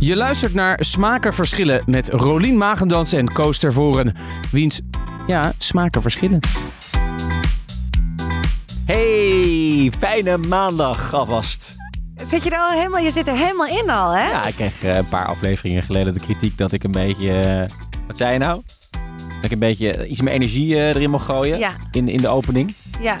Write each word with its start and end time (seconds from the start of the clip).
Je 0.00 0.16
luistert 0.16 0.54
naar 0.54 0.76
Smaken 0.84 1.34
Verschillen 1.34 1.82
met 1.86 2.08
Rolien 2.08 2.56
Magendans 2.56 3.12
en 3.12 3.32
Koos 3.32 3.58
Tervoren. 3.58 4.14
Wiens, 4.52 4.80
ja, 5.26 5.52
smaken 5.58 6.02
verschillen. 6.02 6.40
Hey, 8.86 9.92
fijne 9.98 10.36
maandag 10.36 11.14
alvast. 11.14 11.76
Zit 12.26 12.44
je 12.44 12.50
er 12.50 12.58
al 12.58 12.70
helemaal, 12.70 13.00
je 13.00 13.10
zit 13.10 13.26
er 13.26 13.36
helemaal 13.36 13.66
in 13.66 13.90
al, 13.90 14.10
hè? 14.10 14.30
Ja, 14.30 14.46
ik 14.46 14.54
kreeg 14.54 14.82
eh, 14.82 14.96
een 14.96 15.08
paar 15.08 15.26
afleveringen 15.26 15.82
geleden 15.82 16.14
de 16.14 16.20
kritiek 16.20 16.58
dat 16.58 16.72
ik 16.72 16.84
een 16.84 16.90
beetje... 16.92 17.32
eh, 17.40 17.76
wat 18.06 18.16
zei 18.16 18.32
je 18.32 18.38
nou? 18.38 18.62
Dat 19.34 19.44
ik 19.44 19.50
een 19.50 19.58
beetje 19.58 20.06
iets 20.06 20.20
meer 20.20 20.32
energie 20.32 20.74
eh, 20.76 20.88
erin 20.88 21.10
mag 21.10 21.24
gooien 21.24 21.58
Ja. 21.58 21.70
in, 21.90 22.08
in 22.08 22.20
de 22.20 22.28
opening. 22.28 22.74
Ja. 23.00 23.16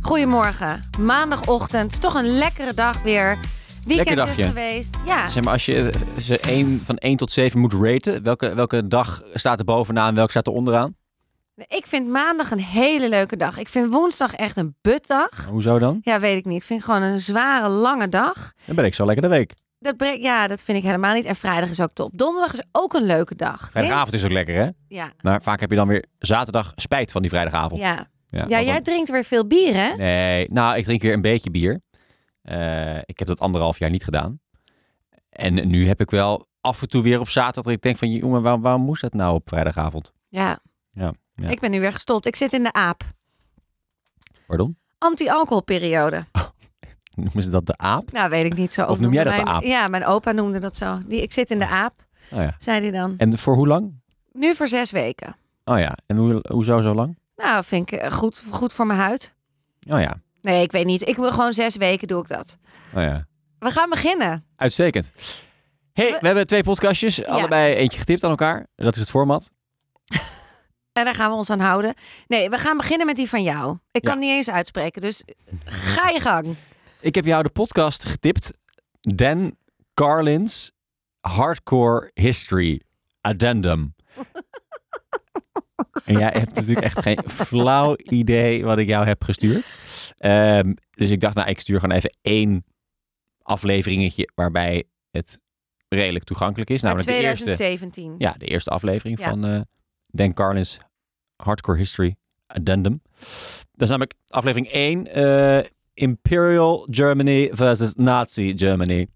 Goedemorgen. 0.00 0.82
Maandagochtend. 0.98 2.00
Toch 2.00 2.14
een 2.14 2.28
lekkere 2.38 2.74
dag 2.74 3.02
weer. 3.02 3.38
Weekend 3.86 4.28
is 4.38 4.46
geweest. 4.46 4.96
Ja. 5.06 5.28
Zeg 5.28 5.44
maar, 5.44 5.52
als 5.52 5.64
je 5.64 5.88
eh, 5.90 6.00
ze 6.18 6.38
één, 6.38 6.80
van 6.84 6.96
1 6.96 7.16
tot 7.16 7.32
7 7.32 7.60
moet 7.60 7.74
raten, 7.74 8.22
welke, 8.22 8.54
welke 8.54 8.86
dag 8.88 9.22
staat 9.34 9.58
er 9.58 9.64
bovenaan 9.64 10.08
en 10.08 10.14
welke 10.14 10.30
staat 10.30 10.46
er 10.46 10.52
onderaan? 10.52 10.94
Ik 11.66 11.86
vind 11.86 12.08
maandag 12.08 12.50
een 12.50 12.60
hele 12.60 13.08
leuke 13.08 13.36
dag. 13.36 13.58
Ik 13.58 13.68
vind 13.68 13.90
woensdag 13.92 14.34
echt 14.34 14.56
een 14.56 14.74
butdag. 14.80 15.46
Hoezo 15.50 15.78
dan? 15.78 15.98
Ja, 16.02 16.20
weet 16.20 16.36
ik 16.38 16.44
niet. 16.44 16.60
Ik 16.60 16.66
vind 16.66 16.84
gewoon 16.84 17.02
een 17.02 17.20
zware, 17.20 17.68
lange 17.68 18.08
dag. 18.08 18.52
Dan 18.64 18.76
ben 18.76 18.84
ik 18.84 18.94
zo 18.94 19.04
lekker 19.06 19.22
de 19.22 19.28
week. 19.36 19.54
Dat 19.78 19.96
breekt, 19.96 20.22
ja, 20.22 20.46
dat 20.46 20.62
vind 20.62 20.78
ik 20.78 20.84
helemaal 20.84 21.14
niet. 21.14 21.24
En 21.24 21.36
vrijdag 21.36 21.70
is 21.70 21.80
ook 21.80 21.90
top. 21.92 22.10
Donderdag 22.18 22.52
is 22.52 22.62
ook 22.72 22.94
een 22.94 23.06
leuke 23.06 23.34
dag. 23.34 23.68
Vrijdagavond 23.70 24.14
is 24.14 24.24
ook 24.24 24.30
lekker, 24.30 24.54
hè? 24.54 24.68
Ja. 24.88 25.12
Maar 25.20 25.42
vaak 25.42 25.60
heb 25.60 25.70
je 25.70 25.76
dan 25.76 25.88
weer 25.88 26.04
zaterdag 26.18 26.72
spijt 26.76 27.12
van 27.12 27.20
die 27.22 27.30
vrijdagavond. 27.30 27.80
Ja. 27.80 28.08
Ja, 28.26 28.46
jij 28.48 28.64
dan- 28.64 28.82
drinkt 28.82 29.10
weer 29.10 29.24
veel 29.24 29.46
bier, 29.46 29.74
hè? 29.74 29.96
Nee, 29.96 30.46
nou, 30.50 30.76
ik 30.76 30.84
drink 30.84 31.02
weer 31.02 31.12
een 31.12 31.20
beetje 31.20 31.50
bier. 31.50 31.80
Eh, 32.42 32.98
ik 32.98 33.18
heb 33.18 33.28
dat 33.28 33.40
anderhalf 33.40 33.78
jaar 33.78 33.90
niet 33.90 34.04
gedaan. 34.04 34.40
En 35.30 35.68
nu 35.68 35.86
heb 35.86 36.00
ik 36.00 36.10
wel 36.10 36.48
af 36.60 36.82
en 36.82 36.88
toe 36.88 37.02
weer 37.02 37.20
op 37.20 37.28
zaterdag 37.28 37.64
dat 37.64 37.72
ik 37.72 37.82
denk 37.82 37.96
van... 37.96 38.10
jongen, 38.10 38.42
waarom, 38.42 38.60
waarom 38.60 38.82
moest 38.82 39.02
dat 39.02 39.12
nou 39.14 39.34
op 39.34 39.48
vrijdagavond? 39.48 40.12
Ja. 40.28 40.58
Ja, 40.92 41.12
ja. 41.34 41.48
Ik 41.48 41.60
ben 41.60 41.70
nu 41.70 41.80
weer 41.80 41.92
gestopt. 41.92 42.26
Ik 42.26 42.36
zit 42.36 42.52
in 42.52 42.62
de 42.62 42.72
aap. 42.72 43.02
Pardon? 44.46 44.78
Anti-alcoholperiode. 44.98 46.24
Noemen 47.14 47.42
ze 47.42 47.50
dat 47.50 47.66
de 47.66 47.76
aap? 47.76 48.12
Nou, 48.12 48.30
weet 48.30 48.44
ik 48.44 48.56
niet 48.56 48.74
zo. 48.74 48.86
Of 48.86 49.00
noem 49.00 49.12
jij 49.12 49.24
dat 49.24 49.36
de 49.36 49.44
aap? 49.44 49.62
Ja, 49.62 49.88
mijn 49.88 50.04
opa 50.06 50.32
noemde 50.32 50.58
dat 50.58 50.76
zo. 50.76 50.98
Die, 51.06 51.22
ik 51.22 51.32
zit 51.32 51.50
in 51.50 51.58
de 51.58 51.68
aap, 51.68 51.92
Oh 52.32 52.38
ja. 52.38 52.54
zei 52.58 52.80
hij 52.80 52.90
dan. 52.90 53.14
En 53.16 53.38
voor 53.38 53.54
hoe 53.54 53.66
lang? 53.66 54.00
Nu 54.32 54.54
voor 54.54 54.68
zes 54.68 54.90
weken. 54.90 55.36
Oh 55.64 55.78
ja. 55.78 55.96
En 56.06 56.16
hoe, 56.16 56.44
hoezo 56.48 56.80
zo 56.80 56.94
lang? 56.94 57.18
Nou, 57.36 57.64
vind 57.64 57.92
ik 57.92 57.98
eh, 57.98 58.10
goed, 58.10 58.42
goed 58.50 58.72
voor 58.72 58.86
mijn 58.86 58.98
huid. 58.98 59.34
Oh 59.88 60.00
ja. 60.00 60.20
Nee, 60.42 60.62
ik 60.62 60.72
weet 60.72 60.86
niet. 60.86 61.08
Ik 61.08 61.16
wil 61.16 61.30
gewoon 61.32 61.52
zes 61.52 61.76
weken 61.76 62.08
doe 62.08 62.20
ik 62.20 62.28
dat. 62.28 62.58
Oh 62.94 63.02
ja. 63.02 63.26
We 63.58 63.70
gaan 63.70 63.90
beginnen. 63.90 64.44
Uitstekend. 64.56 65.12
hey, 65.92 66.10
we 66.20 66.26
hebben 66.26 66.46
twee 66.46 66.62
podcastjes. 66.62 67.24
Allebei 67.24 67.74
eentje 67.74 67.98
getipt 67.98 68.24
aan 68.24 68.30
elkaar. 68.30 68.66
Dat 68.76 68.94
is 68.94 69.00
het 69.00 69.10
format. 69.10 69.50
En 70.92 71.04
daar 71.04 71.14
gaan 71.14 71.30
we 71.30 71.36
ons 71.36 71.50
aan 71.50 71.60
houden. 71.60 71.94
Nee, 72.26 72.50
we 72.50 72.58
gaan 72.58 72.76
beginnen 72.76 73.06
met 73.06 73.16
die 73.16 73.28
van 73.28 73.42
jou. 73.42 73.78
Ik 73.90 74.04
Ja. 74.04 74.10
kan 74.10 74.18
niet 74.20 74.30
eens 74.30 74.50
uitspreken, 74.50 75.00
dus 75.00 75.22
ga 75.64 76.08
je 76.08 76.20
gang. 76.20 76.56
Ik 77.00 77.14
heb 77.14 77.24
jou 77.24 77.42
de 77.42 77.48
podcast 77.48 78.04
getipt. 78.04 78.52
Dan 79.00 79.56
Carlin's 79.94 80.72
Hardcore 81.20 82.10
History 82.14 82.80
Addendum. 83.20 83.94
en 86.04 86.18
jij 86.18 86.30
hebt 86.32 86.54
natuurlijk 86.54 86.86
echt 86.86 87.00
geen 87.00 87.18
flauw 87.26 87.96
idee 87.96 88.64
wat 88.64 88.78
ik 88.78 88.88
jou 88.88 89.06
heb 89.06 89.24
gestuurd. 89.24 89.64
Ehm, 90.18 90.74
dus 90.90 91.10
ik 91.10 91.20
dacht, 91.20 91.34
nou, 91.34 91.48
ik 91.48 91.60
stuur 91.60 91.80
gewoon 91.80 91.96
even 91.96 92.16
één 92.22 92.64
afleveringetje 93.42 94.28
waarbij 94.34 94.84
het 95.10 95.40
redelijk 95.88 96.24
toegankelijk 96.24 96.70
is. 96.70 96.82
Namelijk 96.82 97.08
de 97.08 97.14
eerste, 97.14 97.44
2017. 97.44 98.14
ja, 98.18 98.34
de 98.38 98.46
eerste 98.46 98.70
aflevering 98.70 99.18
Ja. 99.18 99.28
van 99.28 99.44
eh 99.46 99.60
Dan 100.06 100.32
Carlin's 100.32 100.78
Hardcore 101.36 101.78
History 101.78 102.16
Addendum. 102.46 103.02
Dat 103.72 103.82
is 103.82 103.88
namelijk 103.88 104.14
aflevering 104.28 104.68
1. 104.72 105.06
eh, 105.06 105.64
Imperial 105.94 106.86
Germany 106.90 107.48
versus 107.52 107.94
Nazi 107.94 108.52
Germany. 108.58 109.08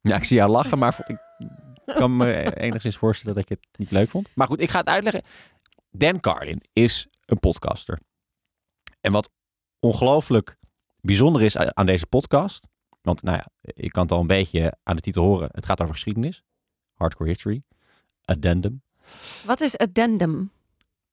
Ja, 0.00 0.16
ik 0.16 0.24
zie 0.24 0.36
jou 0.36 0.50
lachen, 0.50 0.78
maar 0.78 0.96
ik 1.06 1.16
kan 1.94 2.16
me 2.16 2.56
enigszins 2.66 2.96
voorstellen 2.96 3.34
dat 3.34 3.48
je 3.48 3.54
het 3.60 3.78
niet 3.78 3.90
leuk 3.90 4.10
vond. 4.10 4.30
Maar 4.34 4.46
goed, 4.46 4.60
ik 4.60 4.70
ga 4.70 4.78
het 4.78 4.88
uitleggen. 4.88 5.22
Dan 5.98 6.20
Carlin 6.20 6.62
is 6.72 7.08
een 7.24 7.38
podcaster. 7.38 7.98
En 9.00 9.12
wat 9.12 9.30
ongelooflijk 9.80 10.56
bijzonder 11.00 11.42
is 11.42 11.56
aan 11.56 11.86
deze 11.86 12.06
podcast... 12.06 12.68
Want 13.02 13.22
nou 13.22 13.36
ja, 13.36 13.46
je 13.60 13.90
kan 13.90 14.02
het 14.02 14.12
al 14.12 14.20
een 14.20 14.26
beetje 14.26 14.76
aan 14.82 14.96
de 14.96 15.02
titel 15.02 15.24
horen. 15.24 15.48
Het 15.52 15.66
gaat 15.66 15.80
over 15.80 15.94
geschiedenis. 15.94 16.42
Hardcore 16.94 17.28
History. 17.28 17.62
Addendum. 18.24 18.82
Wat 19.44 19.60
is 19.60 19.76
addendum? 19.76 20.52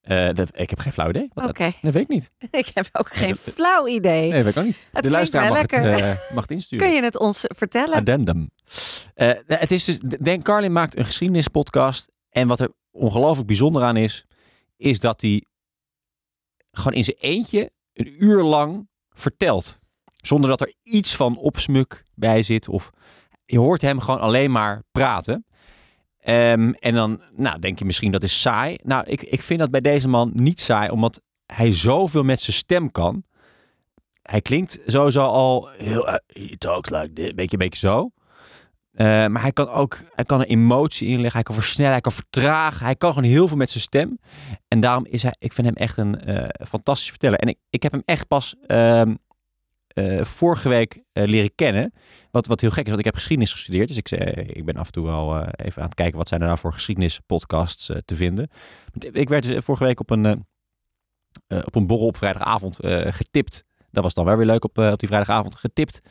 Eh, 0.02 0.30
dat, 0.34 0.60
ik 0.60 0.70
heb 0.70 0.80
geen 0.80 0.92
flauw 0.92 1.10
idee. 1.10 1.30
Oké, 1.34 1.72
Dat 1.82 1.94
weet 1.94 2.04
ik 2.04 2.08
niet. 2.08 2.32
ik 2.52 2.72
heb 2.74 2.90
ook 2.92 3.14
geen 3.14 3.36
flauw 3.36 3.88
idee. 3.88 4.32
Nee, 4.32 4.44
dat 4.44 4.44
weet 4.44 4.56
ik 4.56 4.60
ook 4.60 4.66
niet. 4.66 4.80
Het 4.92 5.04
de 5.04 5.10
luisteraar 5.10 5.50
mag 5.50 5.62
het, 5.62 5.74
eh, 5.74 6.16
mag 6.34 6.42
het 6.42 6.52
insturen. 6.52 6.88
Kun 6.88 6.96
je 6.96 7.04
het 7.04 7.20
ons 7.20 7.44
vertellen? 7.48 7.96
Addendum. 7.96 8.50
Eh, 9.14 9.32
het 9.48 9.72
is 9.72 9.84
dus, 9.84 10.00
Dan 10.00 10.42
Carlin 10.42 10.72
maakt 10.72 10.98
een 10.98 11.06
geschiedenispodcast. 11.06 12.12
En 12.30 12.48
wat 12.48 12.60
er 12.60 12.72
ongelooflijk 12.92 13.48
bijzonder 13.48 13.84
aan 13.84 13.98
is, 13.98 14.26
is 14.78 15.00
dat 15.00 15.22
hij 15.22 15.46
gewoon 16.72 16.94
in 16.94 17.04
zijn 17.04 17.18
eentje 17.18 17.72
een 17.94 18.24
uur 18.24 18.44
lang 18.44 18.90
vertelt. 19.10 19.80
Zonder 20.16 20.50
dat 20.50 20.62
er 20.62 20.74
iets 20.84 21.16
van 21.16 21.38
opsmuk 21.38 22.04
bij 22.14 22.44
zit. 22.44 22.68
Of 22.68 22.90
je 23.44 23.60
hoort 23.60 23.82
hem 23.82 24.00
gewoon 24.00 24.20
alleen 24.20 24.52
maar 24.52 24.84
praten. 24.92 25.46
Ehm, 26.20 26.74
en 26.80 26.94
dan 26.94 27.22
nou, 27.36 27.60
denk 27.60 27.80
je 27.80 27.86
misschien 27.86 28.12
dat 28.12 28.24
is 28.24 28.42
saai. 28.42 28.78
Nou, 28.84 29.06
ik, 29.06 29.22
ik 29.22 29.42
vind 29.42 29.60
dat 29.60 29.72
bij 29.72 29.82
deze 29.82 30.08
man 30.08 30.32
niet 30.34 30.62
saai, 30.62 30.90
omdat 30.90 31.22
hij 31.46 31.74
zoveel 31.74 32.24
met 32.24 32.42
zijn 32.42 32.56
stem 32.56 32.92
kan. 32.92 33.24
Hij 34.22 34.42
klinkt 34.42 34.80
sowieso 34.86 35.22
al 35.22 35.68
heel... 35.68 36.06
he 36.26 36.58
talks 36.58 36.90
like 36.90 37.14
this. 37.14 37.34
Beetje, 37.34 37.58
beetje 37.58 37.88
zo. 37.88 38.12
Eh, 38.96 39.06
maar 39.06 39.42
hij 39.42 39.52
kan 39.52 39.70
ook 39.70 39.98
hij 40.14 40.26
kan 40.26 40.40
een 40.40 40.46
emotie 40.46 41.08
inleggen. 41.08 41.34
Hij 41.34 41.44
kan 41.44 41.56
versnellen, 41.56 41.92
hij 41.92 42.02
kan 42.02 42.12
vertragen. 42.12 42.86
Hij 42.86 42.96
kan 42.96 43.14
gewoon 43.14 43.30
heel 43.30 43.48
veel 43.48 43.58
met 43.58 43.70
zijn 43.70 43.84
stem. 43.84 44.20
En 44.68 44.80
daarom 44.80 45.06
is 45.06 45.24
hij... 45.24 45.36
Ik 45.38 45.54
vind 45.54 45.68
hem 45.68 45.76
echt 45.76 45.98
een 45.98 46.22
eh 46.22 46.68
fantastisch 46.68 47.10
verteller. 47.10 47.40
En 47.40 47.48
ik, 47.48 47.58
ik 47.70 47.84
heb 47.84 47.92
hem 47.92 48.02
echt 48.06 48.28
pas 48.28 48.56
ehm, 48.68 49.16
eh, 49.88 50.22
vorige 50.22 50.70
week 50.70 51.04
leren 51.14 51.56
kennen. 51.56 51.94
Wat, 52.32 52.48
wat 52.48 52.62
heel 52.62 52.70
gek 52.70 52.84
is, 52.84 52.88
want 52.88 53.00
ik 53.00 53.06
heb 53.06 53.16
geschiedenis 53.16 53.52
gestudeerd. 53.52 53.88
Dus 53.88 53.98
ik, 53.98 54.12
ik 54.56 54.66
ben 54.66 54.76
af 54.76 54.86
en 54.86 54.92
toe 54.92 55.06
wel 55.06 55.46
even 55.46 55.82
aan 55.82 55.88
het 55.88 55.96
kijken... 55.96 56.18
wat 56.18 56.28
zijn 56.28 56.42
er 56.42 56.48
nou 56.48 56.60
voor 56.60 56.74
geschiedenispodcasts 56.74 57.92
te 58.06 58.16
vinden. 58.16 58.50
Ik 59.12 59.30
werd 59.30 59.48
dus 59.48 59.64
vorige 59.64 59.84
week 59.84 60.00
op 60.00 60.10
een, 60.10 60.46
op 61.48 61.76
een 61.76 61.88
borrel 61.88 62.08
op 62.08 62.18
vrijdagavond 62.18 62.80
getipt. 63.10 63.64
Dat 63.92 64.04
was 64.04 64.14
dan 64.14 64.26
wel 64.26 64.38
weer 64.38 64.46
leuk 64.46 64.64
op, 64.64 64.78
op 64.78 65.00
die 65.00 65.08
vrijdagavond 65.08 65.56
getipt. 65.56 66.02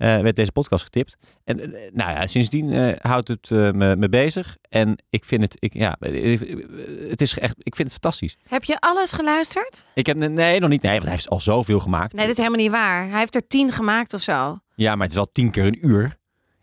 Eh, 0.00 0.20
werd 0.20 0.36
deze 0.36 0.52
podcast 0.52 0.84
getipt. 0.84 1.16
En 1.44 1.60
eh, 1.60 1.90
nou 1.92 2.10
ja, 2.10 2.26
sindsdien 2.26 2.72
eh, 2.72 2.96
houdt 3.00 3.28
het 3.28 3.50
me, 3.50 3.96
me 3.96 4.08
bezig. 4.08 4.56
En 4.68 4.96
ik 5.10 5.24
vind 5.24 5.42
het, 5.42 5.56
ik, 5.58 5.72
ja, 5.74 5.96
het 7.08 7.20
is 7.20 7.38
echt, 7.38 7.54
ik 7.58 7.74
vind 7.74 7.92
het 7.92 8.00
fantastisch. 8.00 8.36
Heb 8.48 8.64
je 8.64 8.76
alles 8.78 9.12
geluisterd? 9.12 9.84
Ik 9.94 10.06
heb, 10.06 10.16
nee, 10.16 10.60
nog 10.60 10.68
niet. 10.68 10.82
Nee, 10.82 10.92
want 10.92 11.04
hij 11.04 11.12
heeft 11.12 11.28
al 11.28 11.40
zoveel 11.40 11.80
gemaakt. 11.80 12.12
Nee, 12.12 12.26
dat 12.26 12.32
is 12.32 12.44
helemaal 12.44 12.60
niet 12.60 12.70
waar. 12.70 13.08
Hij 13.08 13.18
heeft 13.18 13.34
er 13.34 13.46
tien 13.46 13.72
gemaakt 13.72 14.14
of 14.14 14.22
zo. 14.22 14.58
Ja, 14.74 14.90
maar 14.90 15.00
het 15.00 15.10
is 15.10 15.16
wel 15.16 15.32
tien 15.32 15.50
keer 15.50 15.64
een 15.64 15.86
uur. 15.86 16.02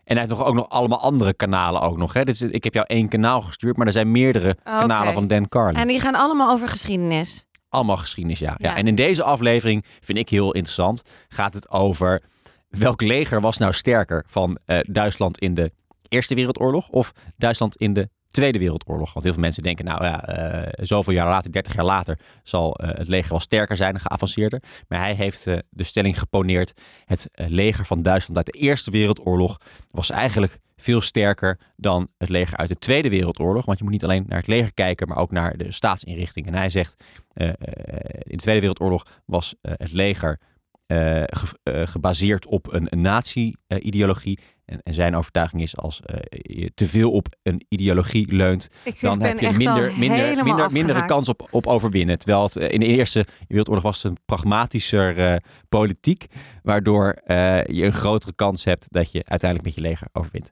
En 0.04 0.16
hij 0.16 0.18
heeft 0.18 0.38
nog, 0.38 0.44
ook 0.44 0.54
nog 0.54 0.68
allemaal 0.68 1.00
andere 1.00 1.34
kanalen 1.34 1.80
ook 1.80 1.96
nog. 1.96 2.12
Hè? 2.12 2.24
Dus 2.24 2.42
ik 2.42 2.64
heb 2.64 2.74
jou 2.74 2.86
één 2.88 3.08
kanaal 3.08 3.40
gestuurd, 3.40 3.76
maar 3.76 3.86
er 3.86 3.92
zijn 3.92 4.10
meerdere 4.10 4.56
kanalen 4.64 5.14
van 5.14 5.26
Dan 5.26 5.48
Carlin. 5.48 5.80
En 5.80 5.88
die 5.88 6.00
gaan 6.00 6.14
allemaal 6.14 6.52
over 6.52 6.68
geschiedenis. 6.68 7.46
Allemaal 7.68 7.96
geschiedenis, 7.96 8.38
ja. 8.38 8.54
ja. 8.58 8.70
Ja. 8.70 8.76
En 8.76 8.86
in 8.86 8.94
deze 8.94 9.22
aflevering, 9.22 9.84
vind 10.00 10.18
ik 10.18 10.28
heel 10.28 10.52
interessant, 10.52 11.02
gaat 11.28 11.54
het 11.54 11.70
over 11.70 12.22
welk 12.68 13.00
leger 13.00 13.40
was 13.40 13.58
nou 13.58 13.72
sterker 13.72 14.24
van 14.26 14.58
eh, 14.64 14.78
Duitsland 14.82 15.38
in 15.38 15.54
de 15.54 15.72
Eerste 16.08 16.34
Wereldoorlog 16.34 16.88
of 16.88 17.12
Duitsland 17.36 17.76
in 17.76 17.92
de 17.92 18.08
Tweede 18.26 18.58
Wereldoorlog. 18.58 19.12
Want 19.12 19.24
heel 19.24 19.32
veel 19.32 19.42
mensen 19.42 19.62
denken, 19.62 19.84
nou 19.84 20.04
ja, 20.04 20.24
eh, 20.24 20.84
zoveel 20.84 21.12
jaar 21.12 21.26
later, 21.26 21.52
30 21.52 21.74
jaar 21.74 21.84
later, 21.84 22.18
zal 22.42 22.74
eh, 22.74 22.98
het 22.98 23.08
leger 23.08 23.30
wel 23.30 23.40
sterker 23.40 23.76
zijn 23.76 23.94
en 23.94 24.00
geavanceerder. 24.00 24.62
Maar 24.88 24.98
hij 24.98 25.14
heeft 25.14 25.44
de 25.70 25.84
stelling 25.84 26.18
geponeerd, 26.18 26.80
het 27.04 27.30
leger 27.34 27.84
van 27.84 28.02
Duitsland 28.02 28.36
uit 28.36 28.46
de 28.46 28.58
Eerste 28.58 28.90
Wereldoorlog 28.90 29.60
was 29.90 30.10
eigenlijk 30.10 30.58
veel 30.76 31.00
sterker 31.00 31.58
dan 31.76 32.08
het 32.18 32.28
leger 32.28 32.56
uit 32.56 32.68
de 32.68 32.78
Tweede 32.78 33.08
Wereldoorlog. 33.08 33.64
Want 33.64 33.78
je 33.78 33.84
moet 33.84 33.92
niet 33.92 34.04
alleen 34.04 34.24
naar 34.26 34.38
het 34.38 34.46
leger 34.46 34.74
kijken, 34.74 35.08
maar 35.08 35.18
ook 35.18 35.30
naar 35.30 35.56
de 35.56 35.72
staatsinrichting. 35.72 36.46
En 36.46 36.54
hij 36.54 36.70
zegt, 36.70 37.04
in 37.34 37.56
de 38.22 38.36
Tweede 38.36 38.60
Wereldoorlog 38.60 39.06
was 39.24 39.54
het 39.60 39.92
leger 39.92 40.38
eh, 40.88 41.22
ge- 41.26 41.58
eh, 41.62 41.86
gebaseerd 41.86 42.46
op 42.46 42.72
een, 42.72 42.86
een 42.90 43.00
nazi-ideologie. 43.00 44.38
En, 44.64 44.80
en 44.82 44.94
zijn 44.94 45.16
overtuiging 45.16 45.62
is 45.62 45.76
als 45.76 46.00
eh, 46.04 46.16
je 46.58 46.70
te 46.74 46.86
veel 46.86 47.10
op 47.12 47.36
een 47.42 47.64
ideologie 47.68 48.34
leunt, 48.34 48.68
Ik 48.84 49.00
dan 49.00 49.20
heb 49.22 49.38
je 49.40 49.46
minder, 49.56 49.98
minder, 49.98 50.18
minder, 50.44 50.72
mindere 50.72 50.98
kans 51.06 51.28
op, 51.28 51.48
op 51.50 51.66
overwinnen. 51.66 52.18
Terwijl 52.18 52.42
het 52.42 52.56
in 52.56 52.80
de 52.80 52.86
Eerste 52.86 53.24
Wereldoorlog 53.48 53.84
was 53.84 54.02
het 54.02 54.12
een 54.12 54.18
pragmatischer 54.24 55.42
politiek, 55.68 56.26
waardoor 56.62 57.18
je 57.26 57.64
een 57.84 57.92
grotere 57.92 58.32
kans 58.34 58.64
hebt 58.64 58.86
dat 58.88 59.12
je 59.12 59.24
uiteindelijk 59.24 59.68
met 59.74 59.74
je 59.84 59.88
leger 59.90 60.08
overwint. 60.12 60.50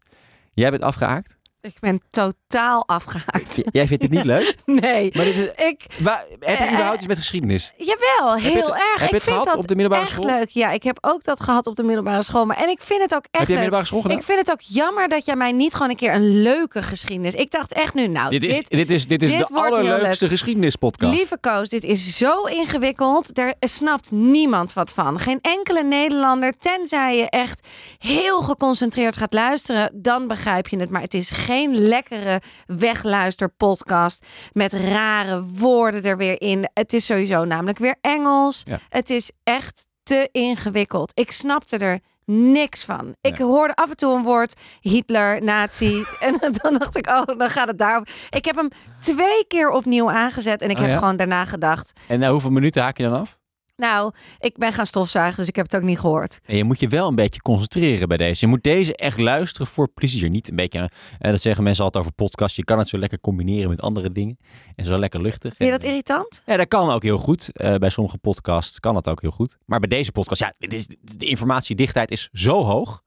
Jij 0.54 0.70
bent 0.70 0.82
afgehaakt? 0.82 1.35
Ik 1.66 1.80
ben 1.80 2.00
totaal 2.10 2.86
afgehaakt. 2.88 3.60
Jij 3.70 3.86
vindt 3.86 4.02
het 4.02 4.12
niet 4.12 4.24
leuk? 4.24 4.54
Nee. 4.66 5.10
Maar 5.14 5.24
dit 5.24 5.34
is, 5.34 5.64
Ik, 5.66 5.80
waar, 5.98 6.24
heb 6.40 6.58
je 6.58 6.64
Eh, 6.64 6.70
überhaupt 6.72 6.96
iets 6.96 7.06
met 7.06 7.18
geschiedenis? 7.18 7.72
jawel, 7.76 8.34
heel 8.34 8.54
het- 8.54 8.68
erg. 8.68 9.00
heb 9.00 9.08
je 9.08 9.14
het 9.14 9.22
gehad 9.24 9.44
dat 9.44 9.56
op 9.56 9.66
de 9.66 9.74
middelbare 9.74 10.02
echt 10.06 10.12
school? 10.12 10.26
leuk. 10.26 10.48
Ja, 10.48 10.70
ik 10.70 10.82
heb 10.82 10.98
ook 11.00 11.24
dat 11.24 11.40
gehad 11.40 11.66
op 11.66 11.76
de 11.76 11.82
middelbare 11.82 12.22
school. 12.22 12.44
Maar, 12.46 12.56
en 12.56 12.68
ik 12.68 12.80
vind 12.82 13.02
het 13.02 13.14
ook 13.14 13.24
echt 13.30 13.30
Heb 13.30 13.40
je 13.40 13.46
leuk. 13.46 13.54
middelbare 13.54 13.84
school 13.86 14.00
gedaan? 14.00 14.18
Ik 14.18 14.24
vind 14.24 14.38
het 14.38 14.50
ook 14.50 14.60
jammer 14.60 15.08
dat 15.08 15.24
jij 15.24 15.36
mij 15.36 15.52
niet 15.52 15.72
gewoon 15.72 15.90
een 15.90 15.96
keer 15.96 16.14
een 16.14 16.42
leuke 16.42 16.82
geschiedenis... 16.82 17.34
Ik 17.34 17.50
dacht 17.50 17.72
echt 17.72 17.94
nu, 17.94 18.06
nou, 18.06 18.30
Dit 18.30 18.44
is, 18.44 18.56
dit, 18.56 18.68
dit 18.70 18.90
is, 18.90 19.06
dit 19.06 19.22
is 19.22 19.30
dit 19.30 19.46
de 19.46 19.54
allerleukste 19.54 20.28
geschiedenispodcast. 20.28 21.12
Lieve 21.16 21.38
Koos, 21.40 21.68
dit 21.68 21.84
is 21.84 22.16
zo 22.16 22.42
ingewikkeld. 22.44 23.34
Daar 23.34 23.54
snapt 23.60 24.10
niemand 24.10 24.72
wat 24.72 24.92
van. 24.92 25.18
Geen 25.18 25.38
enkele 25.42 25.82
Nederlander, 25.82 26.52
tenzij 26.60 27.16
je 27.16 27.30
echt 27.30 27.66
heel 27.98 28.40
geconcentreerd 28.42 29.16
gaat 29.16 29.32
luisteren, 29.32 29.90
dan 29.94 30.26
begrijp 30.26 30.68
je 30.68 30.78
het. 30.78 30.90
Maar 30.90 31.02
het 31.02 31.14
is 31.14 31.30
geen 31.30 31.54
lekkere 31.64 32.40
wegluisterpodcast 32.66 34.26
met 34.52 34.72
rare 34.72 35.42
woorden 35.44 36.02
er 36.02 36.16
weer 36.16 36.40
in. 36.40 36.68
Het 36.74 36.92
is 36.92 37.06
sowieso 37.06 37.44
namelijk 37.44 37.78
weer 37.78 37.96
Engels. 38.00 38.62
Ja. 38.64 38.78
Het 38.88 39.10
is 39.10 39.30
echt 39.44 39.86
te 40.02 40.28
ingewikkeld. 40.32 41.12
Ik 41.14 41.32
snapte 41.32 41.76
er 41.78 42.00
niks 42.24 42.84
van. 42.84 43.14
Ik 43.20 43.38
hoorde 43.38 43.74
af 43.74 43.90
en 43.90 43.96
toe 43.96 44.16
een 44.16 44.22
woord 44.22 44.54
Hitler, 44.80 45.42
nazi. 45.42 46.04
en 46.20 46.38
dan 46.52 46.78
dacht 46.78 46.96
ik, 46.96 47.06
oh, 47.08 47.38
dan 47.38 47.50
gaat 47.50 47.68
het 47.68 47.78
daar. 47.78 48.08
Ik 48.30 48.44
heb 48.44 48.56
hem 48.56 48.68
twee 49.00 49.46
keer 49.46 49.70
opnieuw 49.70 50.10
aangezet. 50.10 50.62
En 50.62 50.70
ik 50.70 50.76
Oh, 50.76 50.82
heb 50.82 50.90
ja? 50.92 50.98
gewoon 50.98 51.16
daarna 51.16 51.44
gedacht... 51.44 51.92
En 52.08 52.18
na 52.18 52.30
hoeveel 52.30 52.50
minuten 52.50 52.82
haak 52.82 52.96
je 52.96 53.02
dan 53.02 53.20
af? 53.20 53.38
Nou, 53.76 54.12
ik 54.38 54.56
ben 54.58 54.72
gaan 54.72 54.86
stofzuigen, 54.86 55.36
dus 55.38 55.48
ik 55.48 55.56
heb 55.56 55.64
het 55.64 55.76
ook 55.76 55.86
niet 55.88 55.98
gehoord. 55.98 56.40
En 56.44 56.56
je 56.56 56.64
moet 56.64 56.80
je 56.80 56.88
wel 56.88 57.08
een 57.08 57.14
beetje 57.14 57.40
concentreren 57.42 58.08
bij 58.08 58.16
deze. 58.16 58.44
Je 58.44 58.50
moet 58.50 58.62
deze 58.62 58.96
echt 58.96 59.18
luisteren 59.18 59.66
voor 59.66 59.88
plezier. 59.88 60.30
Niet 60.30 60.48
een 60.48 60.56
beetje, 60.56 60.90
eh, 61.18 61.30
dat 61.30 61.40
zeggen 61.40 61.64
mensen 61.64 61.84
altijd 61.84 62.04
over 62.04 62.16
podcasts. 62.16 62.56
Je 62.56 62.64
kan 62.64 62.78
het 62.78 62.88
zo 62.88 62.98
lekker 62.98 63.20
combineren 63.20 63.68
met 63.68 63.80
andere 63.80 64.12
dingen. 64.12 64.38
En 64.76 64.84
zo 64.84 64.98
lekker 64.98 65.20
luchtig. 65.20 65.56
Vind 65.56 65.70
je 65.70 65.78
dat 65.78 65.88
irritant? 65.88 66.42
Ja, 66.46 66.56
dat 66.56 66.68
kan 66.68 66.90
ook 66.90 67.02
heel 67.02 67.18
goed. 67.18 67.52
Eh, 67.52 67.74
bij 67.74 67.90
sommige 67.90 68.18
podcasts 68.18 68.80
kan 68.80 68.94
dat 68.94 69.08
ook 69.08 69.20
heel 69.20 69.30
goed. 69.30 69.56
Maar 69.64 69.78
bij 69.80 69.88
deze 69.88 70.12
podcast, 70.12 70.40
ja, 70.40 70.54
dit 70.58 70.72
is, 70.72 70.86
de 71.00 71.26
informatiedichtheid 71.26 72.10
is 72.10 72.28
zo 72.32 72.62
hoog. 72.64 73.02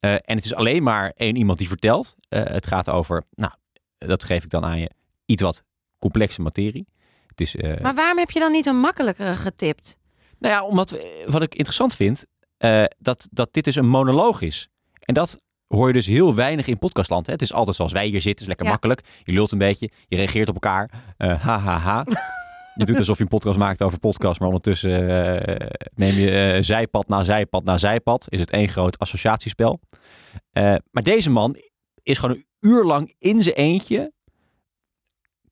Eh, 0.00 0.12
en 0.12 0.36
het 0.36 0.44
is 0.44 0.54
alleen 0.54 0.82
maar 0.82 1.12
één 1.16 1.36
iemand 1.36 1.58
die 1.58 1.68
vertelt. 1.68 2.16
Het 2.28 2.66
gaat 2.66 2.88
over, 2.88 3.24
nou, 3.34 3.52
dat 3.98 4.24
geef 4.24 4.44
ik 4.44 4.50
dan 4.50 4.64
aan 4.64 4.78
je, 4.78 4.90
iets 5.24 5.42
wat 5.42 5.64
complexe 5.98 6.40
materie. 6.40 6.86
Het 7.26 7.40
is, 7.40 7.56
Maar 7.56 7.94
waarom 7.94 8.18
heb 8.18 8.30
je 8.30 8.40
dan 8.40 8.52
niet 8.52 8.66
een 8.66 8.80
makkelijkere 8.80 9.34
getipt? 9.34 10.00
Nou 10.42 10.54
ja, 10.54 10.64
omdat 10.64 10.90
we- 10.90 11.24
wat 11.28 11.42
ik 11.42 11.54
interessant 11.54 11.94
vind, 11.94 12.24
eh, 12.56 12.84
dat, 12.98 13.28
dat 13.32 13.48
dit 13.52 13.64
dus 13.64 13.74
een 13.76 13.88
monoloog 13.88 14.40
is. 14.40 14.68
En 15.00 15.14
dat 15.14 15.44
hoor 15.66 15.86
je 15.86 15.92
dus 15.92 16.06
heel 16.06 16.34
weinig 16.34 16.66
in 16.66 16.78
podcastland. 16.78 17.26
Hè? 17.26 17.32
Het 17.32 17.42
is 17.42 17.52
altijd 17.52 17.76
zoals 17.76 17.92
wij 17.92 18.06
hier 18.06 18.20
zitten, 18.20 18.40
is 18.42 18.46
lekker 18.48 18.66
Ja. 18.66 18.72
makkelijk. 18.72 19.00
Je 19.22 19.32
lult 19.32 19.52
een 19.52 19.58
beetje, 19.58 19.90
je 20.08 20.16
reageert 20.16 20.48
op 20.48 20.54
elkaar. 20.54 20.90
Eh 21.16 21.42
ha, 21.42 21.58
ha, 21.58 21.78
ha. 21.78 22.04
Je 22.74 22.84
doet 22.84 22.98
alsof 22.98 23.16
je 23.16 23.22
een 23.22 23.28
podcast 23.28 23.58
maakt 23.58 23.82
over 23.82 23.98
podcast, 23.98 24.38
maar 24.38 24.48
ondertussen 24.48 25.08
eh, 25.08 25.66
neem 25.94 26.14
je 26.14 26.58
zijpad 26.60 27.08
na 27.08 27.22
zijpad 27.22 27.64
na 27.64 27.78
zijpad. 27.78 28.26
Is 28.28 28.40
het 28.40 28.50
één 28.50 28.68
groot 28.68 28.98
associatiespel. 28.98 29.80
Maar 30.90 31.02
deze 31.02 31.30
man 31.30 31.56
is 32.02 32.18
gewoon 32.18 32.36
een 32.36 32.46
uur 32.60 32.84
lang 32.84 33.14
in 33.18 33.40
zijn 33.42 33.56
eentje 33.56 34.12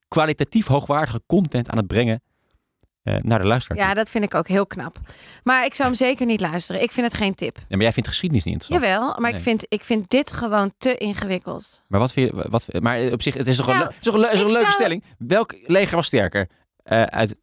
kwalitatief 0.07 0.67
hoogwaardige 0.67 1.21
content 1.25 1.69
aan 1.69 1.77
het 1.77 1.87
brengen 1.87 2.21
eh, 3.03 3.15
naar 3.21 3.39
de 3.39 3.45
luisteraar. 3.45 3.77
Ja, 3.87 3.93
dat 3.93 4.09
vind 4.09 4.23
ik 4.23 4.35
ook 4.35 4.47
heel 4.47 4.65
knap. 4.67 4.99
Maar 5.43 5.65
ik 5.65 5.73
zou 5.75 5.89
hem 5.89 5.97
zeker 5.97 6.25
niet 6.25 6.41
luisteren. 6.41 6.81
Ik 6.81 6.91
vind 6.91 7.07
het 7.07 7.15
geen 7.15 7.35
tip. 7.35 7.57
Ja, 7.57 7.63
maar 7.69 7.81
jij 7.81 7.93
vindt 7.93 8.09
geschiedenis 8.09 8.43
niet 8.45 8.53
interessant. 8.53 8.91
Jawel, 8.91 9.07
maar 9.19 9.29
Nee. 9.31 9.33
ik, 9.39 9.45
vind, 9.45 9.65
ik 9.69 9.83
vind 9.83 10.09
dit 10.09 10.31
gewoon 10.31 10.73
te 10.77 10.97
ingewikkeld. 10.97 11.83
Maar 11.87 11.99
wat 11.99 12.13
vind 12.13 12.29
je, 12.31 12.49
wat, 12.49 12.67
maar 12.79 13.11
op 13.11 13.21
zich, 13.21 13.33
het 13.33 13.47
is 13.47 13.55
toch 13.55 13.67
een, 13.67 13.73
Nou, 13.73 13.85
le- 13.85 13.91
is 13.99 14.05
toch 14.05 14.13
een, 14.13 14.19
le- 14.19 14.27
is 14.31 14.39
een 14.39 14.45
leuke 14.45 14.59
zou- 14.59 14.71
stelling. 14.71 15.03
Welk 15.17 15.55
leger 15.61 15.95
was 15.95 16.05
sterker? 16.07 16.47
Eh, 16.83 17.01
uit 17.03 17.35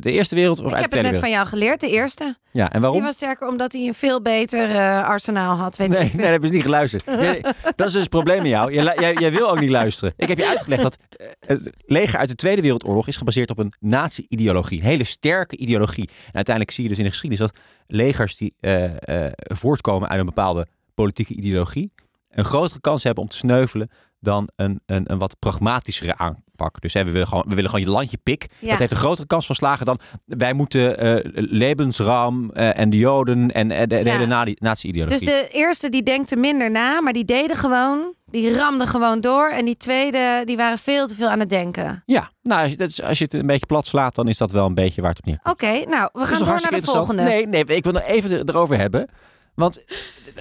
de 0.00 0.10
Eerste 0.10 0.34
Wereld 0.34 0.58
of 0.60 0.66
ik 0.66 0.72
uit 0.72 0.82
heb 0.82 0.92
het 0.92 1.12
net 1.12 1.20
van 1.20 1.30
jou 1.30 1.46
geleerd, 1.46 1.80
de 1.80 1.90
eerste. 1.90 2.36
Ja, 2.52 2.64
en 2.64 2.70
Die 2.70 2.80
waarom? 2.80 3.02
was 3.02 3.14
sterker 3.14 3.48
omdat 3.48 3.72
hij 3.72 3.86
een 3.86 3.94
veel 3.94 4.22
beter 4.22 4.70
eh, 4.70 5.04
arsenaal 5.08 5.56
had. 5.56 5.76
Weet 5.76 5.88
Nee, 5.88 6.04
ik 6.04 6.14
nee, 6.14 6.22
dat 6.22 6.32
heb 6.32 6.42
je 6.42 6.46
dus 6.46 6.50
niet 6.50 6.62
geluisterd. 6.62 7.06
Nee, 7.22 7.40
dat 7.76 7.86
is 7.86 7.92
dus 7.92 8.00
het 8.00 8.08
probleem 8.08 8.38
met 8.38 8.50
jou. 8.50 8.72
Jij, 8.72 8.96
jij, 8.98 9.14
jij 9.14 9.32
wil 9.32 9.50
ook 9.50 9.60
niet 9.60 9.70
luisteren. 9.70 10.14
Ik 10.16 10.28
heb 10.28 10.38
je 10.38 10.48
uitgelegd 10.48 10.82
dat 10.82 10.98
eh, 11.16 11.26
het 11.46 11.72
leger 11.86 12.18
uit 12.18 12.28
de 12.28 12.34
Tweede 12.34 12.62
Wereldoorlog 12.62 13.08
is 13.08 13.16
gebaseerd 13.16 13.50
op 13.50 13.58
een 13.58 13.72
nazi-ideologie. 13.78 14.78
Een 14.78 14.86
hele 14.86 15.04
sterke 15.04 15.56
ideologie. 15.56 16.08
En 16.08 16.34
uiteindelijk 16.34 16.74
zie 16.74 16.82
je 16.82 16.88
dus 16.88 16.98
in 16.98 17.04
de 17.04 17.10
geschiedenis 17.10 17.46
dat 17.50 17.60
legers 17.86 18.36
die 18.36 18.54
eh, 18.60 19.26
eh, 19.26 19.32
voortkomen 19.36 20.08
uit 20.08 20.20
een 20.20 20.26
bepaalde 20.26 20.66
politieke 20.94 21.34
ideologie 21.34 21.92
een 22.32 22.44
grotere 22.44 22.80
kans 22.80 23.04
hebben 23.04 23.22
om 23.22 23.28
te 23.28 23.36
sneuvelen 23.36 23.90
dan 24.20 24.48
een, 24.56 24.80
een, 24.86 25.10
een 25.10 25.18
wat 25.18 25.38
pragmatischere 25.38 26.16
aanpak. 26.62 26.80
Dus 26.80 26.94
hè, 26.94 27.04
we, 27.04 27.10
willen 27.10 27.28
gewoon, 27.28 27.44
we 27.48 27.54
willen 27.54 27.70
gewoon 27.70 27.84
je 27.84 27.90
landje 27.92 28.18
pik. 28.22 28.46
Ja. 28.58 28.68
Dat 28.70 28.78
heeft 28.78 28.90
een 28.90 28.96
grotere 28.96 29.26
kans 29.26 29.46
van 29.46 29.54
slagen 29.54 29.86
dan 29.86 29.98
wij 30.24 30.52
moeten 30.52 30.98
eh, 30.98 32.78
en 32.78 32.90
de 32.90 32.98
Joden 32.98 33.50
en 33.52 33.70
eh, 33.70 33.80
de, 33.80 33.86
de 33.86 33.94
Ja. 33.96 34.12
hele 34.12 34.26
na- 34.26 34.54
nazi-ideologie. 34.54 35.18
Dus 35.18 35.28
de 35.28 35.48
eerste 35.52 35.88
die 35.88 36.02
denkte 36.02 36.36
minder 36.36 36.70
na, 36.70 37.00
maar 37.00 37.12
die 37.12 37.24
deden 37.24 37.56
gewoon. 37.56 38.14
Die 38.30 38.54
ramden 38.54 38.86
gewoon 38.86 39.20
door. 39.20 39.48
En 39.48 39.64
die 39.64 39.76
tweede, 39.76 40.42
die 40.44 40.56
waren 40.56 40.78
veel 40.78 41.06
te 41.06 41.14
veel 41.14 41.28
aan 41.28 41.40
het 41.40 41.50
denken. 41.50 42.02
Ja, 42.06 42.30
nou, 42.42 42.60
als 42.62 42.70
je, 42.70 42.76
dat 42.76 43.02
als 43.02 43.18
je 43.18 43.24
het 43.24 43.34
een 43.34 43.46
beetje 43.46 43.66
plat 43.66 43.86
slaat, 43.86 44.14
dan 44.14 44.28
is 44.28 44.38
dat 44.38 44.52
wel 44.52 44.66
een 44.66 44.74
beetje 44.74 45.00
waar 45.00 45.10
het 45.10 45.18
op 45.18 45.24
neerkomt. 45.26 45.54
Oké, 45.54 45.72
nou, 45.90 46.08
we 46.12 46.18
gaan 46.20 46.38
toch 46.38 46.48
door 46.48 46.70
naar 46.70 46.80
de 46.80 46.86
volgende. 46.86 47.22
Nee, 47.22 47.46
nee, 47.46 47.64
ik 47.64 47.84
wil 47.84 47.92
nog 47.92 48.02
even 48.02 48.30
er- 48.30 48.48
erover 48.48 48.78
hebben. 48.78 49.08
Want, 49.54 49.82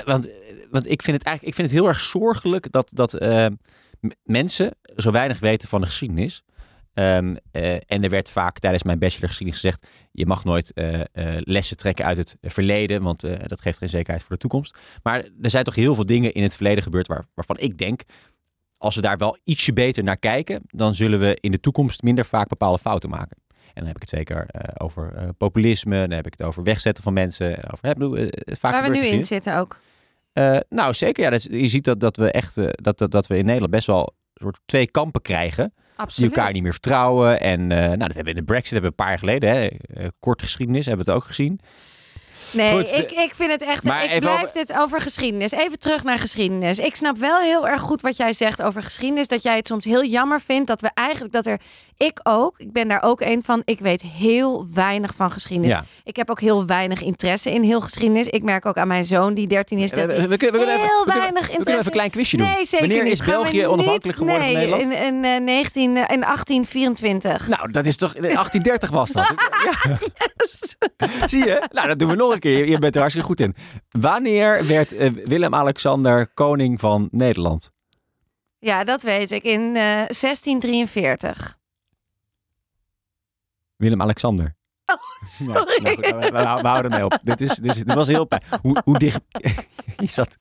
want, 0.06 0.30
want 0.72 0.90
ik 0.92 1.02
vind 1.02 1.18
het 1.18 1.26
eigenlijk 1.26 1.44
ik 1.44 1.54
vind 1.54 1.70
het 1.72 1.80
heel 1.80 1.88
erg 1.88 2.00
zorgelijk 2.00 2.72
dat, 2.72 2.90
dat 2.94 3.14
mensen 4.24 4.76
zo 4.96 5.12
weinig 5.12 5.40
weten 5.40 5.68
van 5.68 5.82
de 5.82 5.88
geschiedenis. 5.88 6.44
Ehm, 6.94 7.36
eh, 7.52 7.74
en 7.74 8.04
er 8.04 8.10
werd 8.10 8.30
vaak 8.30 8.60
tijdens 8.60 8.84
mijn 8.84 9.00
bachelor 9.00 9.28
geschiedenis 9.28 9.62
gezegd: 9.62 9.88
je 10.12 10.26
mag 10.26 10.44
nooit 10.44 10.74
eh, 10.74 11.00
eh, 11.00 11.06
lessen 11.40 11.78
trekken 11.78 12.06
uit 12.06 12.18
het 12.18 12.38
verleden, 12.42 13.04
want 13.04 13.22
dat 13.22 13.62
geeft 13.62 13.78
geen 13.78 13.90
zekerheid 13.90 14.22
voor 14.22 14.32
de 14.32 14.42
toekomst. 14.42 14.78
Maar 15.04 15.26
er 15.42 15.50
zijn 15.50 15.64
toch 15.64 15.76
heel 15.76 15.96
veel 15.96 16.06
dingen 16.06 16.34
in 16.34 16.44
het 16.44 16.56
verleden 16.56 16.84
gebeurd 16.84 17.08
waar, 17.08 17.26
waarvan 17.34 17.58
ik 17.58 17.78
denk. 17.78 18.02
Als 18.78 18.96
we 18.96 19.02
daar 19.02 19.18
wel 19.18 19.38
ietsje 19.44 19.74
beter 19.74 20.04
naar 20.04 20.18
kijken, 20.18 20.62
dan 20.68 20.96
zullen 20.96 21.20
we 21.20 21.38
in 21.40 21.52
de 21.52 21.60
toekomst 21.60 22.02
minder 22.02 22.26
vaak 22.26 22.48
bepaalde 22.48 22.80
fouten 22.80 23.10
maken. 23.10 23.38
En 23.50 23.74
dan 23.74 23.86
heb 23.86 23.96
ik 23.96 24.02
het 24.02 24.10
zeker 24.10 24.48
over 24.78 25.34
populisme, 25.38 26.00
dan 26.00 26.12
heb 26.12 26.26
ik 26.26 26.34
het 26.38 26.48
over 26.48 26.64
wegzetten 26.64 27.04
van 27.04 27.14
mensen. 27.14 27.58
en 27.58 27.72
Over, 27.72 27.86
hè, 27.86 27.90
ik 27.90 27.98
bedoel, 27.98 28.30
vaak 28.46 28.72
Waar 28.72 28.92
we 28.92 28.98
nu 28.98 29.06
in 29.06 29.26
zitten 29.26 29.58
ook. 29.58 29.80
Eh, 30.34 30.58
nou, 30.70 30.94
zeker. 30.94 31.24
Ja, 31.24 31.30
dat, 31.30 31.44
je 31.44 31.68
ziet 31.68 31.84
dat, 31.84 32.00
dat 32.00 32.18
we 32.18 32.32
echt 32.32 32.58
eh, 32.58 32.68
dat, 32.72 32.98
dat, 32.98 33.12
dat 33.12 33.28
we 33.28 33.38
in 33.38 33.46
Nederland 33.46 33.72
best 33.72 33.88
wel 33.88 34.14
een 34.34 34.42
soort 34.42 34.60
twee 34.66 34.92
kampen 34.92 35.22
krijgen. 35.22 35.74
Die 35.76 35.96
Absoluut. 35.96 36.38
elkaar 36.38 36.54
niet 36.54 36.64
meer 36.64 36.72
vertrouwen. 36.72 37.40
En 37.40 37.72
eh, 37.72 37.78
nou, 37.78 37.98
dat 37.98 38.14
hebben 38.14 38.24
we 38.24 38.30
in 38.30 38.36
de 38.36 38.44
Brexit 38.44 38.72
hebben 38.72 38.92
we 38.92 38.96
een 38.98 39.06
paar 39.06 39.10
jaar 39.10 39.40
geleden. 39.40 39.50
Hè, 39.50 40.08
korte 40.20 40.44
geschiedenis 40.44 40.86
hebben 40.86 41.06
we 41.06 41.12
het 41.12 41.22
ook 41.22 41.28
gezien. 41.28 41.60
Nee, 42.52 42.72
Goed, 42.78 42.94
ik, 42.94 43.12
ik 43.12 43.32
vind 43.36 43.52
het 43.52 43.62
echt. 43.62 43.84
Maar 43.84 44.04
ik 44.14 44.20
blijf 44.20 44.42
over- 44.42 44.54
dit 44.54 44.74
over 44.78 45.02
geschiedenis. 45.02 45.52
Even 45.52 45.80
terug 45.80 46.04
naar 46.04 46.18
geschiedenis. 46.18 46.80
Ik 46.80 46.96
snap 46.96 47.18
wel 47.18 47.40
heel 47.40 47.68
erg 47.68 47.82
goed 47.82 48.02
wat 48.02 48.18
jij 48.18 48.34
zegt 48.34 48.62
over 48.62 48.84
geschiedenis. 48.84 49.28
Dat 49.28 49.44
jij 49.44 49.56
het 49.56 49.68
soms 49.68 49.86
heel 49.86 50.04
jammer 50.06 50.42
vindt 50.42 50.68
dat 50.68 50.82
we 50.82 50.90
eigenlijk 50.94 51.34
dat 51.34 51.46
er. 51.46 51.60
Ik 51.98 52.20
ook. 52.24 52.56
Ik 52.60 52.72
ben 52.72 52.88
daar 52.88 53.04
ook 53.04 53.22
een 53.22 53.44
van. 53.44 53.62
Ik 53.66 53.80
weet 53.80 54.02
heel 54.02 54.66
weinig 54.74 55.14
van 55.16 55.32
geschiedenis. 55.32 55.72
Ja. 55.72 55.86
Ik 56.04 56.16
heb 56.16 56.30
ook 56.30 56.40
heel 56.40 56.66
weinig 56.66 57.02
interesse 57.02 57.52
in 57.52 57.62
heel 57.64 57.82
geschiedenis. 57.82 58.28
Ik 58.28 58.44
merk 58.44 58.66
ook 58.66 58.78
aan 58.78 58.88
mijn 58.88 59.06
zoon 59.06 59.34
die 59.34 59.48
13 59.48 59.78
is. 59.78 59.90
We, 59.90 59.96
Dat 59.96 60.06
we, 60.06 60.28
we 60.28 60.38
kunnen, 60.38 60.60
we 60.60 60.66
kunnen 60.66 60.68
heel 60.68 60.76
even, 60.76 60.88
we 60.98 61.04
kunnen- 61.04 61.22
weinig 61.22 61.42
we 61.42 61.48
kunnen 61.48 61.58
interesse. 61.58 61.72
even 61.80 61.86
een 61.86 61.92
klein 61.92 62.10
quizje 62.10 62.38
doen. 62.38 62.48
Nee, 62.48 62.66
zeker 62.66 62.88
Wanneer 62.88 63.04
niet. 63.04 63.14
is 63.14 63.26
België 63.26 63.58
niet- 63.58 63.66
onafhankelijk 63.66 64.18
geworden 64.18 64.42
nee, 64.42 64.52
van 64.52 64.62
Nederland? 64.78 64.94
In, 64.94 65.24
in, 65.24 65.24
eh, 65.26 65.40
19, 65.42 65.98
eh, 65.98 66.04
in 66.16 66.24
1824. 66.24 67.48
Nou, 67.48 67.72
dat 67.72 67.86
is 67.86 67.96
toch... 67.98 68.14
1830 68.14 68.90
was 69.00 69.12
dat. 69.12 69.32
Ja. 69.88 69.98
Zie 71.28 71.46
je? 71.46 71.68
Nou, 71.72 71.88
dat 71.88 72.00
doen 72.00 72.10
we 72.10 72.16
nog 72.16 72.31
een 72.34 72.40
keer. 72.40 72.70
Je- 72.70 72.78
bent 72.78 72.94
er 72.96 73.00
hartstikke 73.02 73.28
goed 73.30 73.40
in. 73.40 73.56
Wanneer 73.90 74.68
werd 74.68 74.94
eh, 74.94 75.10
Willem-Alexander 75.12 76.28
koning 76.34 76.80
van 76.80 77.08
Nederland? 77.12 77.72
Ja, 78.60 78.84
dat 78.84 79.02
weet 79.02 79.32
ik. 79.32 79.44
In 79.44 79.62
eh, 79.62 79.74
1643. 79.74 81.58
Willem-Alexander. 83.76 84.56
Oh, 84.86 84.98
Ja, 85.38 85.46
nou 85.54 85.66
we, 85.66 85.96
we- 86.32 86.32
we 86.62 86.68
houden 86.68 86.92
mee 86.92 87.06
op. 87.06 87.20
Dit, 87.24 87.42
is, 87.42 87.56
dit, 87.56 87.66
is, 87.66 87.76
dit 87.84 87.94
was 87.94 88.08
heel 88.08 88.26
pijn. 88.26 88.44
Hoe, 88.62 88.82
hoe 88.84 88.98
dicht... 88.98 89.20
Je 90.06 90.08
zat, 90.12 90.36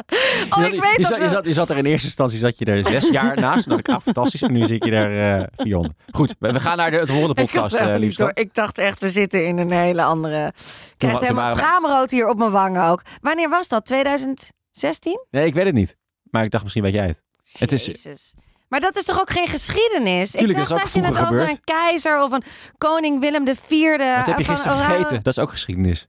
Oh, 0.51 0.59
zat, 0.59 0.73
ik 0.73 0.83
weet 0.83 0.91
je, 0.93 0.97
dat 0.97 1.07
zat, 1.07 1.15
je, 1.17 1.21
wel. 1.21 1.29
zat, 1.31 1.45
je 1.47 1.53
zat 1.53 1.71
er 1.71 1.77
in 1.77 1.85
eerste 1.87 2.07
instantie 2.07 2.39
zat 2.39 2.59
je 2.59 2.65
er 2.65 2.87
zes 2.87 3.11
jaar 3.11 3.37
naast. 3.41 3.63
Toen 3.63 3.69
dacht 3.77 3.89
ik, 3.89 3.95
ah, 3.95 4.01
fantastisch. 4.01 4.43
En 4.43 4.53
nu 4.53 4.67
zit 4.67 4.85
je 4.85 4.91
er 4.91 5.41
eh 5.41 5.47
400. 5.57 5.95
Goed, 6.11 6.35
we, 6.39 6.53
we 6.53 6.61
gaan 6.61 6.77
naar 6.77 6.91
de, 6.91 6.97
het 6.97 7.11
volgende 7.11 7.43
Ik, 7.43 7.47
podcast, 7.49 7.79
wel 7.79 7.89
eh 7.89 7.99
liefst. 7.99 8.19
door. 8.19 8.31
ik 8.35 8.55
dacht 8.55 8.79
echt, 8.79 8.99
we 9.01 9.11
zitten 9.11 9.47
in 9.47 9.59
een 9.59 9.73
hele 9.73 10.03
andere... 10.03 10.47
Ik 10.47 10.95
krijg 10.97 11.21
helemaal 11.21 11.35
waren 11.45 11.59
schaamrood 11.59 12.11
hier 12.11 12.29
op 12.29 12.39
mijn 12.39 12.51
wangen 12.51 12.85
ook. 12.85 13.03
Wanneer 13.21 13.49
was 13.49 13.69
dat? 13.69 13.85
2016? 13.87 15.25
Nee, 15.31 15.47
ik 15.47 15.55
weet 15.55 15.65
het 15.67 15.75
niet. 15.75 15.97
Maar 16.31 16.45
ik 16.45 16.51
dacht, 16.51 16.63
misschien 16.63 16.85
weet 16.85 16.95
jij 16.95 17.07
het. 17.07 17.23
Het 17.59 17.73
is-. 17.73 18.35
Maar 18.69 18.81
dat 18.81 18.97
is 18.97 19.05
toch 19.05 19.21
ook 19.21 19.31
geen 19.31 19.47
geschiedenis? 19.49 20.31
Tuurlijk, 20.31 20.51
ik 20.59 20.69
dat 20.69 20.69
dacht 20.69 20.83
dat 20.83 20.93
je 20.93 21.01
het 21.09 21.11
over 21.15 21.27
gebeurd. 21.27 21.51
een 21.51 21.61
keizer 21.65 22.23
of 22.23 22.33
een 22.33 22.43
koning 22.79 23.21
Willem 23.21 23.47
IV. 23.47 23.71
Wat 23.71 24.27
heb 24.27 24.39
je 24.39 24.45
gisteren 24.45 24.77
Oranje- 24.77 24.95
gegeten? 24.95 25.23
Dat 25.23 25.37
is 25.37 25.43
ook 25.43 25.51
geschiedenis. 25.51 26.09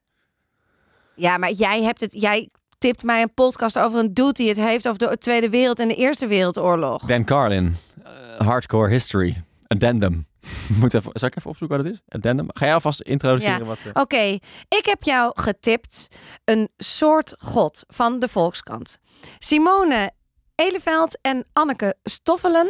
Ja, 1.16 1.38
maar 1.38 1.52
jij 1.52 1.82
hebt 1.84 2.02
het... 2.02 2.12
Jij 2.14 2.50
tipt 2.82 3.04
mij 3.04 3.22
een 3.22 3.34
podcast 3.34 3.80
over 3.80 4.00
een 4.00 4.14
dude 4.14 4.32
die 4.34 4.48
het 4.48 4.58
heeft 4.58 4.88
over 4.88 5.00
de 5.00 5.18
Tweede 5.18 5.50
Wereld 5.50 5.80
en 5.80 5.88
de 5.88 5.96
Eerste 5.96 6.28
Wereldoorlog. 6.28 7.06
Dan 7.06 7.24
Carlin, 7.26 7.76
eh, 8.04 8.12
Hardcore 8.48 8.90
History, 8.90 9.44
Addendum. 9.68 10.28
Moet 10.80 10.94
even, 10.94 11.12
zal 11.14 11.28
ik 11.28 11.36
even 11.38 11.50
opzoeken 11.50 11.78
wat 11.78 11.86
het 11.86 11.96
is? 11.96 12.02
Addendum. 12.08 12.46
Ga 12.54 12.66
jij 12.66 12.74
alvast 12.74 13.02
introduceren 13.02 13.58
Ja. 13.60 13.64
wat... 13.66 13.78
eh, 13.94 14.02
Oké, 14.02 14.22
ik 14.68 14.82
heb 14.86 15.04
jou 15.04 15.32
getipt 15.36 16.08
een 16.46 16.70
soort 16.78 17.36
god 17.40 17.84
van 17.88 18.20
de 18.20 18.28
Volkskrant. 18.28 18.98
Simone 19.40 20.12
Eleveld 20.56 21.18
en 21.22 21.46
Anneke 21.54 21.96
Stoffelen, 22.04 22.68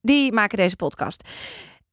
die 0.00 0.32
maken 0.32 0.56
deze 0.58 0.76
podcast. 0.76 1.28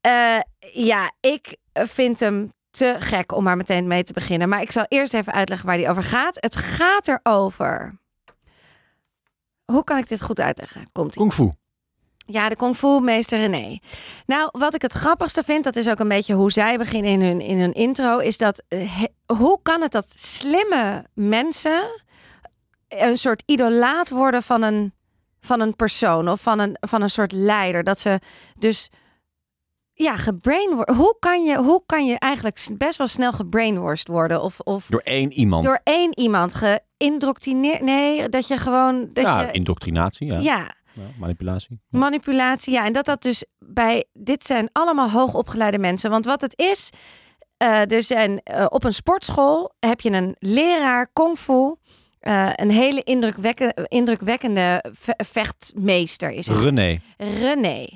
Eh, 0.01 0.39
ja, 0.73 1.11
ik 1.19 1.57
vind 1.73 2.19
hem 2.19 2.51
te 2.73 2.95
gek 2.99 3.31
om 3.31 3.43
maar 3.43 3.57
meteen 3.57 3.87
mee 3.87 4.03
te 4.03 4.13
beginnen. 4.13 4.49
Maar 4.49 4.61
ik 4.61 4.71
zal 4.71 4.85
eerst 4.87 5.13
even 5.13 5.33
uitleggen 5.33 5.67
waar 5.67 5.77
die 5.77 5.89
over 5.89 6.03
gaat. 6.03 6.37
Het 6.39 6.55
gaat 6.55 7.07
erover. 7.07 7.97
Hoe 9.65 9.83
kan 9.83 9.97
ik 9.97 10.07
dit 10.07 10.21
goed 10.21 10.39
uitleggen? 10.39 10.89
Komt 10.91 11.15
Kung 11.15 11.33
Fu. 11.33 11.51
ja, 12.25 12.49
de 12.49 12.55
kung 12.55 12.75
fu 12.75 12.99
meester 12.99 13.39
René. 13.39 13.79
Nou, 14.25 14.49
wat 14.51 14.75
ik 14.75 14.81
het 14.81 14.93
grappigste 14.93 15.43
vind, 15.43 15.63
dat 15.63 15.75
is 15.75 15.89
ook 15.89 15.99
een 15.99 16.07
beetje 16.07 16.33
hoe 16.33 16.51
zij 16.51 16.77
beginnen 16.77 17.11
in 17.11 17.21
hun, 17.21 17.41
in 17.41 17.59
hun 17.59 17.73
intro, 17.73 18.17
is 18.17 18.37
dat 18.37 18.63
eh, 18.67 18.97
he- 18.99 19.35
hoe 19.35 19.59
kan 19.63 19.81
het 19.81 19.91
dat 19.91 20.07
slimme 20.15 21.05
mensen 21.13 22.01
een 22.87 23.17
soort 23.17 23.43
idolaat 23.45 24.09
worden 24.09 24.43
van 24.43 24.61
een, 24.61 24.93
van 25.39 25.59
een 25.59 25.75
persoon 25.75 26.29
of 26.29 26.41
van 26.41 26.59
een, 26.59 26.77
van 26.79 27.01
een 27.01 27.09
soort 27.09 27.31
leider? 27.31 27.83
Dat 27.83 27.99
ze 27.99 28.19
dus 28.57 28.89
ja, 29.93 30.15
gebrainworst. 30.15 30.95
Hoe 30.97 31.15
kan 31.19 31.43
je, 31.43 31.57
hoe 31.57 31.83
kan 31.85 32.05
je 32.05 32.19
eigenlijk 32.19 32.67
best 32.77 32.97
wel 32.97 33.07
snel 33.07 33.31
gebrainworst 33.31 34.07
worden? 34.07 34.41
Of, 34.41 34.59
of 34.59 34.85
Door 34.89 35.01
één 35.03 35.31
iemand. 35.33 35.63
door 35.63 35.79
één 35.83 36.19
iemand 36.19 36.53
geïndoctrineerd? 36.53 37.81
Nee, 37.81 38.29
dat 38.29 38.47
je 38.47 38.57
gewoon. 38.57 39.09
Dat 39.13 39.23
ja, 39.23 39.41
je, 39.41 39.51
indoctrinatie. 39.51 40.27
Ja. 40.27 40.39
ja, 40.39 40.75
Ja, 40.93 41.01
manipulatie. 41.19 41.79
Manipulatie, 41.89 42.73
ja. 42.73 42.85
En 42.85 42.93
dat 42.93 43.05
dat 43.05 43.21
dus 43.21 43.45
bij... 43.59 44.05
Dit 44.13 44.45
zijn 44.45 44.69
allemaal 44.71 45.09
hoogopgeleide 45.09 45.77
mensen. 45.79 46.09
Want 46.09 46.25
wat 46.25 46.41
het 46.41 46.53
is... 46.59 46.89
eh, 47.57 47.91
er 47.91 48.03
zijn 48.03 48.39
eh, 48.43 48.65
op 48.69 48.83
een 48.83 48.93
sportschool 48.93 49.71
heb 49.79 50.01
je 50.01 50.11
een 50.11 50.35
leraar 50.39 51.07
kung 51.13 51.37
fu. 51.37 51.75
eh, 52.19 52.49
een 52.55 52.71
hele 52.71 53.03
indrukwekkende, 53.03 53.85
indrukwekkende 53.87 54.83
ve- 54.93 55.19
vechtmeester 55.25 56.31
is 56.31 56.47
het. 56.47 56.57
René. 56.57 56.99
René. 57.17 57.87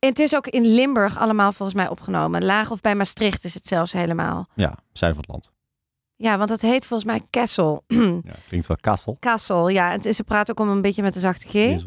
En 0.00 0.08
het 0.08 0.18
is 0.18 0.34
ook 0.34 0.46
in 0.46 0.66
Limburg 0.74 1.18
allemaal 1.18 1.52
volgens 1.52 1.78
mij 1.78 1.88
opgenomen. 1.88 2.44
Laag 2.44 2.70
of 2.70 2.80
bij 2.80 2.94
Maastricht 2.94 3.44
is 3.44 3.54
het 3.54 3.66
zelfs 3.66 3.92
helemaal. 3.92 4.48
Ja, 4.54 4.74
zuiden 4.92 5.22
van 5.22 5.34
het 5.34 5.44
land. 5.44 5.52
Ja, 6.16 6.36
want 6.36 6.48
dat 6.48 6.60
heet 6.60 6.86
volgens 6.86 7.10
mij 7.10 7.22
Kessel. 7.30 7.84
Ja, 8.24 8.34
klinkt 8.48 8.66
wel 8.66 8.76
Kassel. 8.80 9.16
Kassel, 9.20 9.68
ja. 9.68 9.90
Het 9.90 10.06
is, 10.06 10.16
ze 10.16 10.24
praten 10.24 10.58
ook 10.58 10.66
om 10.66 10.72
een 10.72 10.82
beetje 10.82 11.02
met 11.02 11.12
de 11.12 11.20
zachte 11.20 11.48
G. 11.48 11.84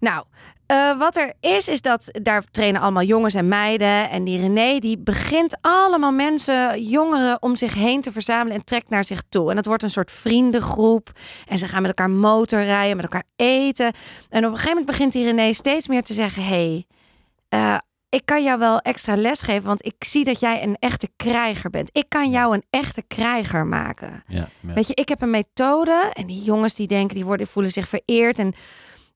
Nou, 0.00 0.24
eh, 0.66 0.98
wat 0.98 1.16
er 1.16 1.34
is, 1.40 1.68
is 1.68 1.80
dat 1.80 2.08
daar 2.22 2.44
trainen 2.50 2.80
allemaal 2.80 3.02
jongens 3.02 3.34
en 3.34 3.48
meiden. 3.48 4.10
En 4.10 4.24
die 4.24 4.40
René, 4.40 4.78
die 4.78 4.98
begint 4.98 5.56
allemaal 5.60 6.12
mensen, 6.12 6.82
jongeren, 6.82 7.42
om 7.42 7.56
zich 7.56 7.74
heen 7.74 8.00
te 8.00 8.12
verzamelen 8.12 8.58
en 8.58 8.64
trekt 8.64 8.88
naar 8.88 9.04
zich 9.04 9.22
toe. 9.28 9.50
En 9.50 9.56
het 9.56 9.66
wordt 9.66 9.82
een 9.82 9.90
soort 9.90 10.10
vriendengroep. 10.10 11.10
En 11.46 11.58
ze 11.58 11.66
gaan 11.66 11.82
met 11.82 11.90
elkaar 11.90 12.10
motorrijden, 12.10 12.96
met 12.96 13.04
elkaar 13.04 13.26
eten. 13.36 13.92
En 14.28 14.44
op 14.44 14.50
een 14.50 14.56
gegeven 14.56 14.68
moment 14.68 14.86
begint 14.86 15.12
die 15.12 15.24
René 15.24 15.52
steeds 15.52 15.88
meer 15.88 16.02
te 16.02 16.12
zeggen: 16.12 16.44
hey, 16.44 16.86
eh, 17.50 17.76
ik 18.08 18.22
kan 18.24 18.42
jou 18.42 18.58
wel 18.58 18.78
extra 18.78 19.16
les 19.16 19.42
geven, 19.42 19.66
want 19.66 19.86
ik 19.86 20.04
zie 20.04 20.24
dat 20.24 20.40
jij 20.40 20.62
een 20.62 20.76
echte 20.78 21.08
krijger 21.16 21.70
bent. 21.70 21.88
Ik 21.92 22.04
kan 22.08 22.30
jou 22.30 22.54
een 22.54 22.64
echte 22.70 23.02
krijger 23.02 23.66
maken. 23.66 24.22
Ja, 24.26 24.48
ja. 24.60 24.74
Weet 24.74 24.86
je, 24.86 24.94
ik 24.94 25.08
heb 25.08 25.22
een 25.22 25.30
methode 25.30 26.10
en 26.12 26.26
die 26.26 26.42
jongens 26.42 26.74
die 26.74 26.86
denken, 26.86 27.14
die 27.14 27.24
worden, 27.24 27.46
voelen 27.46 27.72
zich 27.72 27.88
vereerd 27.88 28.38
en 28.38 28.54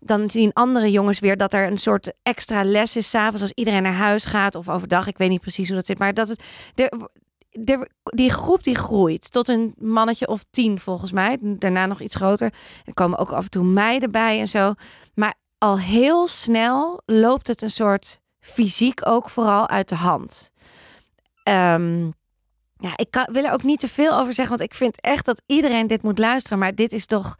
dan 0.01 0.31
zien 0.31 0.53
andere 0.53 0.91
jongens 0.91 1.19
weer 1.19 1.37
dat 1.37 1.53
er 1.53 1.67
een 1.67 1.79
soort 1.79 2.13
extra 2.23 2.65
les 2.65 2.97
is 2.97 3.11
s'avonds 3.11 3.41
als 3.41 3.53
iedereen 3.53 3.83
naar 3.83 3.93
huis 3.93 4.25
gaat 4.25 4.55
of 4.55 4.69
overdag. 4.69 5.07
Ik 5.07 5.19
weet 5.19 5.29
niet 5.31 5.41
precies 5.41 5.67
hoe 5.67 5.77
dat 5.77 5.87
zit, 5.87 5.99
maar 5.99 6.15
dat 6.15 6.29
het 6.29 6.45
de, 6.75 7.09
de, 7.51 7.91
die 8.03 8.31
groep 8.31 8.63
die 8.63 8.77
groeit 8.77 9.31
tot 9.33 9.49
een 9.49 9.75
mannetje 9.79 10.29
of 10.29 10.45
tien 10.51 10.81
volgens 10.81 11.13
mij. 11.13 11.39
Daarna 11.41 11.87
nog 11.87 12.01
iets 12.01 12.17
groter. 12.17 12.53
Er 12.85 12.95
komen 12.95 13.19
ook 13.19 13.33
af 13.33 13.45
en 13.45 13.51
toe 13.51 13.65
meiden 13.65 14.11
bij 14.11 14.41
en 14.41 14.49
zo. 14.49 14.73
Maar 15.15 15.35
al 15.59 15.79
heel 15.79 16.27
snel 16.27 17.03
loopt 17.07 17.47
het 17.47 17.63
een 17.63 17.71
soort 17.71 18.23
fysiek 18.45 19.07
ook 19.07 19.31
vooral 19.31 19.69
uit 19.69 19.89
de 19.89 19.95
hand. 19.95 20.51
Ehm, 21.43 22.05
ja, 22.79 22.93
ik 22.97 23.11
kan, 23.11 23.27
wil 23.33 23.45
er 23.45 23.53
ook 23.53 23.63
niet 23.63 23.81
te 23.81 23.89
veel 23.89 24.13
over 24.19 24.33
zeggen, 24.35 24.57
want 24.57 24.71
ik 24.71 24.77
vind 24.77 25.01
echt 25.01 25.25
dat 25.25 25.43
iedereen 25.47 25.87
dit 25.87 26.03
moet 26.03 26.19
luisteren. 26.19 26.59
Maar 26.59 26.75
dit 26.75 26.93
is 26.93 27.07
toch, 27.07 27.37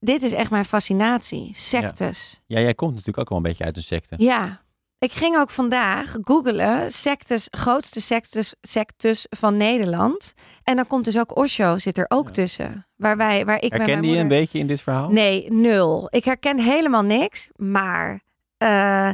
dit 0.00 0.22
is 0.22 0.32
echt 0.32 0.50
mijn 0.50 0.64
fascinatie. 0.64 1.50
Sectes. 1.52 2.40
ja, 2.46 2.60
jij 2.60 2.74
komt 2.74 2.90
natuurlijk 2.90 3.18
ook 3.18 3.28
wel 3.28 3.38
een 3.38 3.44
beetje 3.44 3.64
uit 3.64 3.76
een 3.76 3.82
secte. 3.82 4.14
Ja. 4.18 4.60
Ik 4.98 5.12
ging 5.12 5.36
ook 5.36 5.50
vandaag 5.50 6.16
googelen 6.22 6.92
sectes, 6.92 7.48
grootste 7.50 8.00
sectes, 8.00 8.54
sectes 8.60 9.26
van 9.30 9.56
Nederland. 9.56 10.34
En 10.62 10.76
dan 10.76 10.86
komt 10.86 11.04
dus 11.04 11.18
ook 11.18 11.36
Osho 11.36 11.78
zit 11.78 11.98
er 11.98 12.04
ook 12.08 12.26
Ja. 12.26 12.32
tussen. 12.32 12.86
Waar, 12.96 13.16
wij, 13.16 13.44
waar 13.44 13.62
ik 13.62 13.72
Herkende 13.72 14.08
je 14.08 14.16
een 14.18 14.28
beetje 14.28 14.58
in 14.58 14.66
dit 14.66 14.80
verhaal? 14.80 15.10
Nee, 15.10 15.52
nul. 15.52 16.06
Ik 16.10 16.24
herken 16.24 16.58
helemaal 16.58 17.02
niks. 17.02 17.48
Maar 17.56 18.20
eh, 18.56 19.10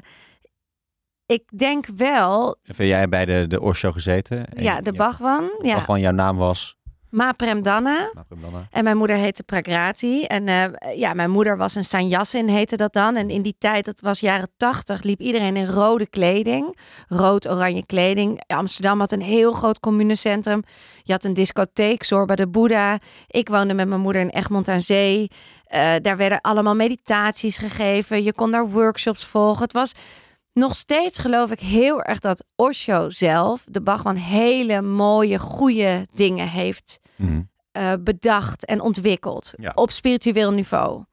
ik 1.27 1.59
denk 1.59 1.87
wel, 1.87 2.57
Heb 2.63 2.77
jij 2.77 3.09
bij 3.09 3.25
de, 3.25 3.47
de 3.49 3.61
Osho 3.61 3.93
gezeten? 3.93 4.47
En 4.47 4.63
ja, 4.63 4.81
de 4.81 4.93
Bhagwan. 4.93 5.51
Ja, 5.63 5.79
Gewoon 5.79 6.01
jouw 6.01 6.13
naam 6.13 6.37
was... 6.37 6.77
Ma 7.15 7.33
Premdana. 7.33 8.11
Premdana. 8.29 8.67
En 8.71 8.85
mijn 8.85 8.97
moeder 8.97 9.17
heette 9.17 9.43
Pragrati. 9.43 10.25
En 10.25 10.49
eh, 10.49 10.97
ja, 10.97 11.15
mijn 11.15 11.31
moeder 11.31 11.57
was 11.57 11.75
een 11.75 11.85
sannyasin, 11.85 12.49
heette 12.49 12.77
dat 12.77 12.93
dan. 12.93 13.17
En 13.17 13.31
in 13.31 13.43
die 13.43 13.55
tijd, 13.59 13.85
dat 13.85 14.01
was 14.01 14.21
jaren 14.21 14.51
tachtig, 14.57 15.03
liep 15.03 15.21
iedereen 15.21 15.57
in 15.57 15.67
rode 15.67 16.07
kleding. 16.07 16.79
Rood-oranje 17.09 17.87
kleding. 17.87 18.43
Amsterdam 18.47 18.99
had 18.99 19.13
een 19.13 19.23
heel 19.23 19.53
groot 19.53 19.81
communecentrum. 19.81 20.63
Je 21.03 21.13
had 21.13 21.25
een 21.25 21.35
discotheek, 21.35 22.05
Zorba 22.05 22.35
de 22.35 22.49
Boeddha. 22.49 22.99
Ik 23.27 23.49
woonde 23.49 23.75
met 23.75 23.89
mijn 23.89 24.01
moeder 24.01 24.23
in 24.23 24.31
Egmond 24.31 24.69
aan 24.69 24.81
Zee. 24.81 25.31
Eh, 25.65 25.93
daar 26.03 26.17
werden 26.17 26.41
allemaal 26.41 26.75
meditaties 26.75 27.59
gegeven. 27.59 28.23
Je 28.23 28.33
kon 28.33 28.51
daar 28.51 28.69
workshops 28.69 29.25
volgen. 29.25 29.63
Het 29.63 29.73
was 29.73 29.93
nog 30.55 30.75
steeds, 30.75 31.19
geloof 31.19 31.51
ik, 31.51 31.61
heel 31.61 32.03
erg 32.03 32.19
dat 32.19 32.45
Osho 32.57 33.11
zelf, 33.11 33.65
de 33.71 33.81
Bhagwan, 33.81 34.17
hele 34.17 34.83
mooie, 34.83 35.39
goede 35.39 36.07
dingen 36.15 36.49
heeft 36.49 37.01
Mhm. 37.17 37.43
eh, 37.73 37.93
bedacht 38.01 38.65
en 38.65 38.81
ontwikkeld 38.81 39.53
Ja. 39.57 39.73
op 39.75 39.91
spiritueel 39.91 40.51
niveau. 40.51 41.05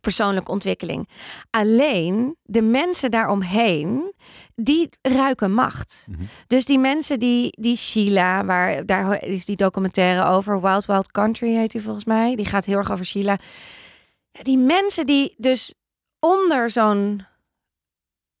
Persoonlijke 0.00 0.50
ontwikkeling. 0.50 1.08
Alleen 1.50 2.36
de 2.42 2.62
mensen 2.62 3.10
daaromheen, 3.10 4.12
die 4.54 4.88
ruiken 5.02 5.54
macht. 5.54 6.06
Mhm. 6.10 6.22
Dus 6.46 6.64
die 6.64 6.78
mensen 6.78 7.18
die, 7.18 7.48
die 7.60 7.76
Sheila, 7.76 8.44
waar 8.44 8.86
daar 8.86 9.24
is 9.24 9.44
die 9.44 9.56
documentaire 9.56 10.24
over, 10.28 10.60
Wild 10.60 10.86
Wild 10.86 11.10
Country 11.10 11.54
heet 11.54 11.70
die 11.72 11.82
volgens 11.82 12.04
mij. 12.04 12.34
Die 12.36 12.44
gaat 12.46 12.64
heel 12.64 12.76
erg 12.78 12.90
over 12.92 13.06
Sheila. 13.06 13.38
Ja, 14.30 14.42
Die 14.42 14.58
mensen 14.58 15.06
die 15.06 15.34
dus 15.36 15.74
onder 16.20 16.70
zo'n 16.70 17.24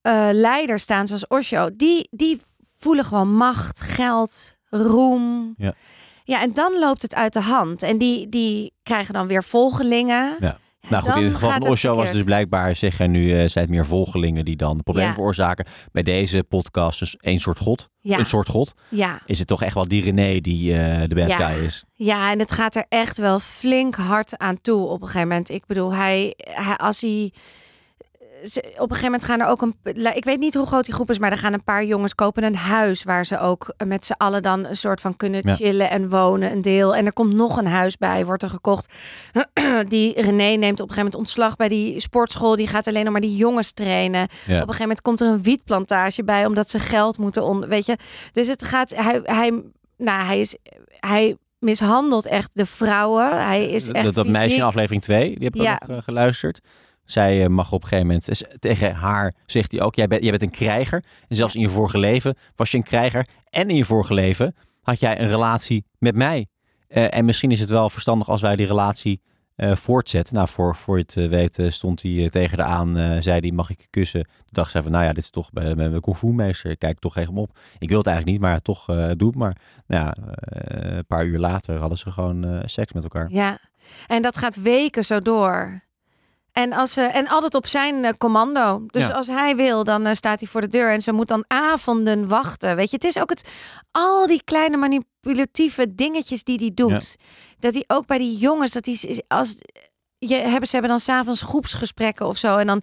eh, 0.02 0.28
leider 0.32 0.78
staan, 0.78 1.06
zoals 1.06 1.26
Osho, 1.26 1.70
die, 1.76 2.08
die 2.10 2.40
voelen 2.78 3.04
gewoon 3.04 3.34
macht, 3.36 3.80
geld, 3.80 4.56
roem. 4.70 5.54
Ja. 5.56 5.72
Ja, 6.24 6.42
en 6.42 6.52
dan 6.54 6.78
loopt 6.78 7.02
het 7.02 7.14
uit 7.14 7.32
de 7.32 7.40
hand. 7.40 7.82
En 7.82 7.98
die, 7.98 8.28
die 8.28 8.72
krijgen 8.82 9.14
dan 9.14 9.26
weer 9.26 9.44
volgelingen. 9.44 10.36
Ja. 10.40 10.58
Nou 10.88 11.02
goed, 11.02 11.16
in 11.16 11.24
het 11.24 11.34
geval 11.34 11.50
van 11.50 11.66
Osho 11.68 11.94
was 11.94 12.12
dus 12.12 12.22
blijkbaar, 12.22 12.76
zeg 12.76 12.98
jij 12.98 13.06
nu, 13.06 13.30
eh 13.32 13.36
zijn 13.48 13.64
het 13.64 13.68
meer 13.68 13.86
volgelingen 13.86 14.44
die 14.44 14.56
dan 14.56 14.82
problemen 14.82 15.10
Ja. 15.10 15.16
veroorzaken. 15.16 15.66
Bij 15.92 16.02
deze 16.02 16.44
podcast 16.44 16.98
dus 16.98 17.16
één 17.16 17.40
soort 17.40 17.58
god. 17.58 17.88
Ja, 18.00 18.18
Een 18.18 18.26
soort 18.26 18.48
god. 18.48 18.74
ja, 18.88 19.20
Is 19.26 19.38
het 19.38 19.48
toch 19.48 19.62
echt 19.62 19.74
wel 19.74 19.88
die 19.88 20.02
René 20.02 20.40
die 20.40 20.78
eh, 20.78 21.08
de 21.08 21.14
bad 21.14 21.28
Ja. 21.28 21.36
guy 21.48 21.64
is? 21.64 21.84
ja, 21.94 22.30
en 22.30 22.38
het 22.38 22.52
gaat 22.52 22.74
er 22.76 22.84
echt 22.88 23.16
wel 23.18 23.38
flink 23.38 23.94
hard 23.94 24.38
aan 24.38 24.60
toe 24.60 24.86
op 24.86 25.00
een 25.00 25.06
gegeven 25.06 25.28
moment. 25.28 25.48
Ik 25.50 25.66
bedoel, 25.66 25.92
hij, 25.94 26.34
hij 26.36 26.76
als 26.76 27.00
hij... 27.00 27.32
ze- 28.44 28.60
Op 28.76 28.90
een 28.90 28.96
gegeven 28.96 29.04
moment 29.04 29.24
gaan 29.24 29.40
er 29.40 29.46
ook 29.46 29.62
een... 29.62 29.74
Ik 30.14 30.24
weet 30.24 30.38
niet 30.38 30.54
hoe 30.54 30.66
groot 30.66 30.84
die 30.84 30.94
groep 30.94 31.10
is, 31.10 31.18
maar 31.18 31.30
er 31.30 31.38
gaan 31.38 31.52
een 31.52 31.64
paar 31.64 31.84
jongens 31.84 32.14
kopen 32.14 32.44
een 32.44 32.56
huis... 32.56 33.02
waar 33.02 33.26
ze 33.26 33.38
ook 33.38 33.74
met 33.86 34.06
z'n 34.06 34.12
allen 34.16 34.42
dan 34.42 34.66
een 34.66 34.76
soort 34.76 35.00
van 35.00 35.16
kunnen 35.16 35.40
Ja. 35.44 35.54
chillen 35.54 35.90
en 35.90 36.08
wonen, 36.08 36.52
een 36.52 36.62
deel. 36.62 36.94
En 36.96 37.06
er 37.06 37.12
komt 37.12 37.34
nog 37.34 37.56
een 37.56 37.66
huis 37.66 37.96
bij, 37.96 38.26
wordt 38.26 38.42
er 38.42 38.48
gekocht. 38.48 38.92
Die 39.88 40.20
René 40.20 40.34
neemt 40.56 40.62
op 40.62 40.88
een 40.88 40.94
gegeven 40.94 40.96
moment 40.96 41.14
ontslag 41.14 41.56
bij 41.56 41.68
die 41.68 42.00
sportschool. 42.00 42.56
Die 42.56 42.66
gaat 42.66 42.86
alleen 42.86 43.02
nog 43.04 43.12
maar 43.12 43.20
die 43.20 43.36
jongens 43.36 43.72
trainen. 43.72 44.20
Ja. 44.20 44.26
Op 44.26 44.48
een 44.48 44.56
gegeven 44.58 44.80
moment 44.80 45.00
komt 45.02 45.20
er 45.20 45.26
een 45.28 45.42
wietplantage 45.42 46.24
bij, 46.24 46.46
omdat 46.46 46.68
ze 46.68 46.78
geld 46.78 47.18
moeten 47.18 47.42
on, 47.44 47.66
weet 47.66 47.86
je. 47.86 47.96
Dus 48.32 48.48
het 48.48 48.64
gaat, 48.64 48.90
hij, 48.90 49.20
hij, 49.24 49.62
nou, 49.96 50.26
hij 50.26 50.40
is, 50.40 50.56
hij 51.00 51.36
mishandelt 51.58 52.26
echt 52.26 52.50
de 52.52 52.66
vrouwen. 52.66 53.42
Hij 53.46 53.70
is 53.70 53.88
echt 53.88 54.04
dat, 54.04 54.14
dat 54.14 54.26
meisje 54.26 54.56
in 54.56 54.62
aflevering 54.62 55.02
2, 55.02 55.24
die 55.34 55.44
heb 55.44 55.54
ik 55.54 55.62
Ja. 55.62 55.80
ook 55.82 55.88
eh, 55.96 56.02
geluisterd. 56.02 56.60
Zij 57.04 57.42
eh, 57.42 57.48
mag 57.48 57.72
op 57.72 57.82
een 57.82 57.88
gegeven 57.88 58.06
moment, 58.06 58.44
tegen 58.58 58.94
haar 58.94 59.34
zegt 59.46 59.72
hij 59.72 59.80
ook, 59.80 59.94
jij 59.94 60.06
bent, 60.06 60.22
jij 60.22 60.30
bent 60.30 60.42
een 60.42 60.50
krijger. 60.50 61.04
En 61.28 61.36
zelfs 61.36 61.54
in 61.54 61.60
je 61.60 61.68
vorige 61.68 61.98
leven 61.98 62.36
was 62.56 62.70
je 62.70 62.76
een 62.76 62.82
krijger. 62.82 63.26
En 63.50 63.70
in 63.70 63.76
je 63.76 63.84
vorige 63.84 64.14
leven 64.14 64.54
had 64.82 65.00
jij 65.00 65.20
een 65.20 65.28
relatie 65.28 65.84
met 65.98 66.14
mij. 66.14 66.46
Eh, 66.92 67.16
en 67.16 67.24
misschien 67.24 67.50
is 67.50 67.60
het 67.60 67.68
wel 67.68 67.90
verstandig 67.90 68.28
als 68.28 68.40
wij 68.40 68.56
die 68.56 68.66
relatie 68.66 69.20
eh, 69.56 69.74
voortzet. 69.76 70.32
Nou, 70.32 70.48
voor, 70.48 70.76
voor 70.76 70.96
je 70.96 71.02
het 71.06 71.28
weet 71.28 71.58
eh, 71.58 71.70
stond 71.70 72.02
hij 72.02 72.28
tegen 72.28 72.56
de 72.56 72.62
aan, 72.62 73.22
zei 73.22 73.40
hij, 73.40 73.50
mag 73.50 73.70
ik 73.70 73.86
kussen? 73.90 74.24
Toen 74.24 74.46
dacht 74.46 74.70
zij 74.70 74.82
van, 74.82 74.90
nou 74.90 75.04
ja, 75.04 75.12
dit 75.12 75.24
is 75.24 75.30
toch 75.30 75.50
bij, 75.52 75.74
bij 75.74 75.88
mijn 75.88 76.00
kung 76.00 76.78
kijk 76.78 76.98
toch 76.98 77.14
hem 77.14 77.38
op. 77.38 77.58
Ik 77.78 77.88
wil 77.88 77.98
het 77.98 78.06
eigenlijk 78.06 78.38
niet, 78.38 78.48
maar 78.48 78.60
toch 78.60 78.84
doe 79.16 79.28
het 79.28 79.34
maar. 79.34 79.56
Nou 79.86 80.04
ja, 80.04 80.16
een 80.96 81.06
paar 81.06 81.24
uur 81.24 81.38
later 81.38 81.78
hadden 81.78 81.98
ze 81.98 82.12
gewoon 82.12 82.62
seks 82.64 82.92
met 82.92 83.02
elkaar. 83.02 83.30
Ja, 83.30 83.58
en 84.06 84.22
dat 84.22 84.36
gaat 84.36 84.62
weken 84.62 85.04
zo 85.04 85.20
door. 85.20 85.82
En, 86.52 86.72
als 86.72 86.92
ze, 86.92 87.00
en 87.02 87.28
altijd 87.28 87.54
op 87.54 87.66
zijn 87.66 88.04
eh, 88.04 88.12
commando. 88.18 88.82
Dus 88.86 89.06
Ja. 89.06 89.12
als 89.12 89.26
hij 89.26 89.56
wil, 89.56 89.84
dan 89.84 90.06
eh, 90.06 90.14
staat 90.14 90.40
hij 90.40 90.48
voor 90.48 90.60
de 90.60 90.68
deur. 90.68 90.90
En 90.92 91.02
ze 91.02 91.12
moet 91.12 91.28
dan 91.28 91.44
avonden 91.46 92.28
wachten. 92.28 92.76
Weet 92.76 92.90
je, 92.90 92.96
het 92.96 93.04
is 93.04 93.18
ook 93.18 93.30
het, 93.30 93.48
al 93.90 94.26
die 94.26 94.42
kleine 94.44 94.76
manipulatieve 94.76 95.94
dingetjes 95.94 96.44
die 96.44 96.58
hij 96.58 96.70
doet. 96.74 97.16
Dat 97.58 97.74
hij 97.74 97.84
ook 97.86 98.06
bij 98.06 98.18
die 98.18 98.36
jongens, 98.36 98.72
dat 98.72 98.86
hij 98.86 99.24
als 99.28 99.56
je 100.28 100.34
hebben 100.34 100.66
ze 100.68 100.72
hebben 100.72 100.90
dan 100.90 101.00
s'avonds 101.00 101.42
groepsgesprekken 101.42 102.26
of 102.26 102.36
zo. 102.36 102.56
En 102.56 102.66
dan 102.66 102.82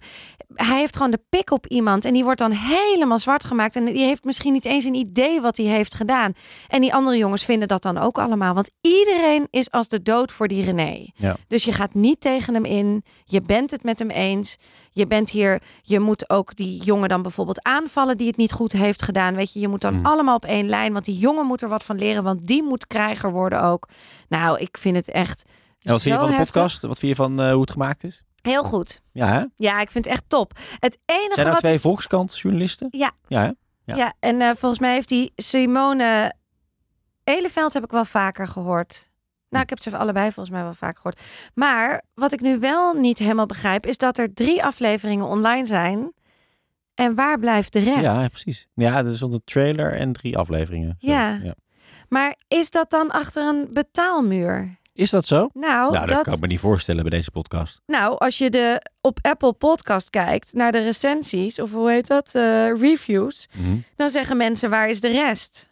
hij 0.54 0.78
heeft 0.78 0.96
gewoon 0.96 1.10
de 1.10 1.20
pik 1.28 1.50
op 1.50 1.66
iemand. 1.66 2.04
En 2.04 2.12
die 2.12 2.24
wordt 2.24 2.38
dan 2.38 2.50
helemaal 2.50 3.18
zwart 3.18 3.44
gemaakt. 3.44 3.76
En 3.76 3.84
die 3.84 4.04
heeft 4.04 4.24
misschien 4.24 4.52
niet 4.52 4.64
eens 4.64 4.84
een 4.84 4.94
idee 4.94 5.40
wat 5.40 5.56
hij 5.56 5.66
heeft 5.66 5.94
gedaan. 5.94 6.32
En 6.68 6.80
die 6.80 6.94
andere 6.94 7.16
jongens 7.16 7.44
vinden 7.44 7.68
dat 7.68 7.82
dan 7.82 7.98
ook 7.98 8.18
allemaal. 8.18 8.54
Want 8.54 8.70
iedereen 8.80 9.46
is 9.50 9.70
als 9.70 9.88
de 9.88 10.02
dood 10.02 10.32
voor 10.32 10.48
die 10.48 10.64
René. 10.64 11.06
Ja. 11.14 11.36
Dus 11.48 11.64
je 11.64 11.72
gaat 11.72 11.94
niet 11.94 12.20
tegen 12.20 12.54
hem 12.54 12.64
in. 12.64 13.04
Je 13.24 13.40
bent 13.40 13.70
het 13.70 13.82
met 13.82 13.98
hem 13.98 14.10
eens. 14.10 14.56
Je 14.92 15.06
bent 15.06 15.30
hier. 15.30 15.60
Je 15.82 16.00
moet 16.00 16.30
ook 16.30 16.56
die 16.56 16.82
jongen 16.82 17.08
dan 17.08 17.22
bijvoorbeeld 17.22 17.62
aanvallen 17.62 18.16
die 18.16 18.26
het 18.26 18.36
niet 18.36 18.52
goed 18.52 18.72
heeft 18.72 19.02
gedaan. 19.02 19.34
Weet 19.34 19.52
je, 19.52 19.60
je 19.60 19.68
moet 19.68 19.80
dan 19.80 19.94
Mm. 19.94 20.06
allemaal 20.06 20.36
op 20.36 20.44
één 20.44 20.68
lijn. 20.68 20.92
Want 20.92 21.04
die 21.04 21.18
jongen 21.18 21.46
moet 21.46 21.62
er 21.62 21.68
wat 21.68 21.84
van 21.84 21.98
leren. 21.98 22.22
Want 22.22 22.46
die 22.46 22.62
moet 22.62 22.86
krijger 22.86 23.32
worden 23.32 23.62
ook. 23.62 23.88
Nou, 24.28 24.58
ik 24.58 24.76
vind 24.80 24.96
het 24.96 25.10
echt. 25.10 25.44
En 25.82 25.92
wat 25.92 26.02
vind 26.02 26.14
je 26.14 26.20
van 26.20 26.30
de 26.30 26.34
heftig. 26.36 26.54
podcast? 26.54 26.82
Wat 26.82 26.98
vind 26.98 27.16
je 27.16 27.22
van 27.22 27.40
eh, 27.40 27.52
hoe 27.52 27.60
het 27.60 27.70
gemaakt 27.70 28.04
is? 28.04 28.22
Heel 28.42 28.62
goed. 28.64 29.00
Ja, 29.12 29.26
hè? 29.26 29.44
Ja, 29.56 29.80
ik 29.80 29.90
vind 29.90 30.04
het 30.04 30.12
echt 30.14 30.24
top. 30.28 30.58
Het 30.78 30.98
enige 31.04 31.34
Zijn 31.34 31.46
er 31.46 31.52
wat 31.52 31.60
twee 31.62 31.78
Volkskrant-journalisten? 31.78 32.88
Ja. 32.90 33.10
Ja, 33.28 33.40
hè? 33.40 33.50
Ja, 33.84 33.96
Ja. 33.96 34.12
en 34.20 34.40
eh, 34.40 34.50
volgens 34.56 34.80
mij 34.80 34.92
heeft 34.92 35.08
die 35.08 35.32
Simone 35.36 36.34
Eleveld 37.24 37.72
heb 37.72 37.84
ik 37.84 37.90
wel 37.90 38.04
vaker 38.04 38.48
gehoord. 38.48 39.08
Nou, 39.48 39.62
ik 39.62 39.70
heb 39.70 39.78
ze 39.78 39.96
allebei 39.96 40.24
volgens 40.32 40.50
mij 40.54 40.62
wel 40.62 40.74
vaak 40.74 40.96
gehoord. 40.96 41.20
Maar 41.54 42.02
wat 42.14 42.32
ik 42.32 42.40
nu 42.40 42.58
wel 42.58 42.94
niet 42.94 43.18
helemaal 43.18 43.46
begrijp, 43.46 43.86
is 43.86 43.96
dat 43.96 44.18
er 44.18 44.34
drie 44.34 44.64
afleveringen 44.64 45.26
online 45.26 45.66
zijn. 45.66 46.12
En 46.94 47.14
waar 47.14 47.38
blijft 47.38 47.72
de 47.72 47.78
rest? 47.78 48.00
Ja, 48.00 48.26
precies. 48.28 48.66
Ja, 48.74 48.96
het 48.96 49.06
is 49.06 49.22
onder 49.22 49.40
trailer 49.44 49.92
en 49.92 50.12
drie 50.12 50.38
afleveringen. 50.38 50.96
Zo, 50.98 51.10
Ja. 51.10 51.54
Maar 52.08 52.36
is 52.48 52.70
dat 52.70 52.90
dan 52.90 53.10
achter 53.10 53.48
een 53.48 53.68
betaalmuur? 53.72 54.78
Is 54.92 55.10
dat 55.10 55.26
zo? 55.26 55.48
Nou, 55.52 55.92
nou, 55.92 56.06
dat, 56.06 56.08
dat, 56.08 56.22
kan 56.24 56.34
ik 56.34 56.40
me 56.40 56.46
niet 56.46 56.60
voorstellen 56.60 57.02
bij 57.02 57.10
deze 57.10 57.30
podcast. 57.30 57.80
nou, 57.86 58.18
als 58.18 58.38
je 58.38 58.50
de, 58.50 58.82
op 59.00 59.18
Apple 59.22 59.52
Podcast 59.52 60.10
kijkt 60.10 60.52
naar 60.52 60.72
de 60.72 60.82
recensies, 60.82 61.58
of 61.60 61.72
hoe 61.72 61.90
heet 61.90 62.06
dat, 62.06 62.34
eh, 62.34 62.80
reviews, 62.80 63.48
Mhm. 63.58 63.76
dan 63.96 64.10
zeggen 64.10 64.36
mensen 64.36 64.70
waar 64.70 64.88
is 64.88 65.00
de 65.00 65.08
rest? 65.08 65.70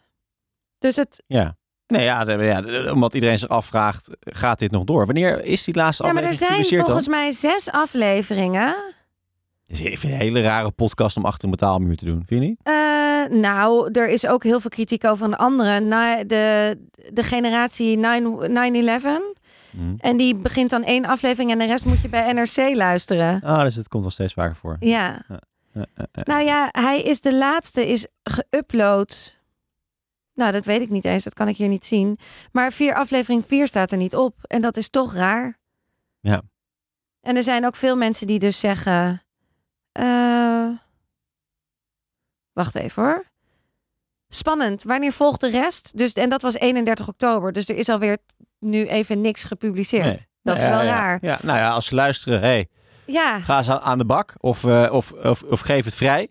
Dus 0.79 0.95
het, 0.95 1.23
Ja. 1.27 1.57
Nee, 1.87 2.03
ja, 2.03 2.31
ja, 2.31 2.91
omdat 2.91 3.13
iedereen 3.13 3.39
zich 3.39 3.49
afvraagt, 3.49 4.09
gaat 4.19 4.59
dit 4.59 4.71
nog 4.71 4.83
door? 4.83 5.05
Wanneer 5.05 5.43
is 5.43 5.63
die 5.63 5.75
laatste 5.75 6.03
ja, 6.05 6.13
maar 6.13 6.23
er 6.23 6.29
aflevering 6.29 6.65
zijn 6.65 6.81
volgens 6.81 7.05
dan? 7.05 7.15
mij 7.15 7.31
zes 7.31 7.69
afleveringen. 7.71 8.75
Dus 9.63 9.79
ik 9.81 9.85
vind 9.97 10.01
het 10.01 10.11
een 10.11 10.17
hele 10.27 10.41
rare 10.41 10.71
podcast 10.71 11.17
om 11.17 11.25
achter 11.25 11.43
een 11.43 11.51
betaalmuur 11.51 11.95
te 11.97 12.05
doen, 12.05 12.23
vind 12.25 12.41
je 12.41 12.47
niet? 12.47 12.59
Eh, 12.63 12.73
nou, 13.27 13.91
er 13.91 14.09
is 14.09 14.27
ook 14.27 14.43
heel 14.43 14.59
veel 14.59 14.69
kritiek 14.69 15.05
over 15.05 15.25
een 15.25 15.35
andere. 15.35 15.79
Na, 15.79 16.23
de, 16.23 16.77
de 17.13 17.23
generatie 17.23 17.97
9 17.97 18.99
9-11. 19.01 19.37
Mhm. 19.71 19.93
En 19.97 20.17
die 20.17 20.35
begint 20.35 20.69
dan 20.69 20.83
één 20.83 21.05
aflevering 21.05 21.51
en 21.51 21.59
de 21.59 21.65
rest 21.65 21.85
moet 21.85 22.01
je 22.01 22.09
bij 22.09 22.33
NRC 22.33 22.75
luisteren. 22.75 23.41
Ah, 23.41 23.61
dus 23.61 23.75
het 23.75 23.87
komt 23.87 24.03
wel 24.03 24.11
steeds 24.11 24.33
vaker 24.33 24.55
voor. 24.55 24.77
Ja. 24.79 25.25
Nou 26.23 26.43
ja, 26.43 26.67
hij 26.71 27.01
is 27.01 27.21
de 27.21 27.35
laatste, 27.35 27.87
is 27.87 28.07
geüpload. 28.23 29.37
Nou, 30.33 30.51
dat 30.51 30.65
weet 30.65 30.81
ik 30.81 30.89
niet 30.89 31.05
eens, 31.05 31.23
dat 31.23 31.33
kan 31.33 31.47
ik 31.47 31.57
hier 31.57 31.67
niet 31.67 31.85
zien. 31.85 32.19
Maar 32.51 32.71
vier, 32.71 32.95
aflevering 32.95 33.45
4 33.45 33.67
staat 33.67 33.91
er 33.91 33.97
niet 33.97 34.15
op. 34.15 34.35
En 34.41 34.61
dat 34.61 34.77
is 34.77 34.89
toch 34.89 35.13
raar. 35.13 35.57
Ja. 36.19 36.41
En 37.21 37.35
er 37.35 37.43
zijn 37.43 37.65
ook 37.65 37.75
veel 37.75 37.95
mensen 37.95 38.27
die 38.27 38.39
dus 38.39 38.59
zeggen... 38.59 39.23
eh, 39.91 40.69
wacht 42.63 42.75
even 42.75 43.03
hoor. 43.03 43.25
Spannend. 44.29 44.83
Wanneer 44.83 45.11
volgt 45.11 45.39
de 45.41 45.49
rest? 45.49 45.97
Dus, 45.97 46.13
en 46.13 46.29
dat 46.29 46.41
was 46.41 46.53
31 46.53 47.07
oktober. 47.07 47.53
Dus 47.53 47.69
er 47.69 47.75
is 47.77 47.89
alweer 47.89 48.17
nu 48.59 48.87
even 48.87 49.21
niks 49.21 49.43
gepubliceerd. 49.43 50.05
Nee. 50.05 50.27
Dat 50.43 50.57
is 50.57 50.63
Ja, 50.63 50.69
wel 50.69 50.81
ja, 50.81 50.89
raar. 50.91 51.17
Ja, 51.21 51.37
nou 51.41 51.57
ja, 51.57 51.69
als 51.71 51.85
ze 51.85 51.95
luisteren, 51.95 52.39
hey, 52.39 52.67
Ja, 53.05 53.39
ga 53.39 53.57
eens 53.57 53.69
aan, 53.69 53.97
de 53.97 54.05
bak 54.05 54.33
of, 54.37 54.63
eh, 54.63 54.89
of, 54.91 55.11
of, 55.11 55.43
of 55.43 55.59
geef 55.59 55.85
het 55.85 55.95
vrij. 55.95 56.27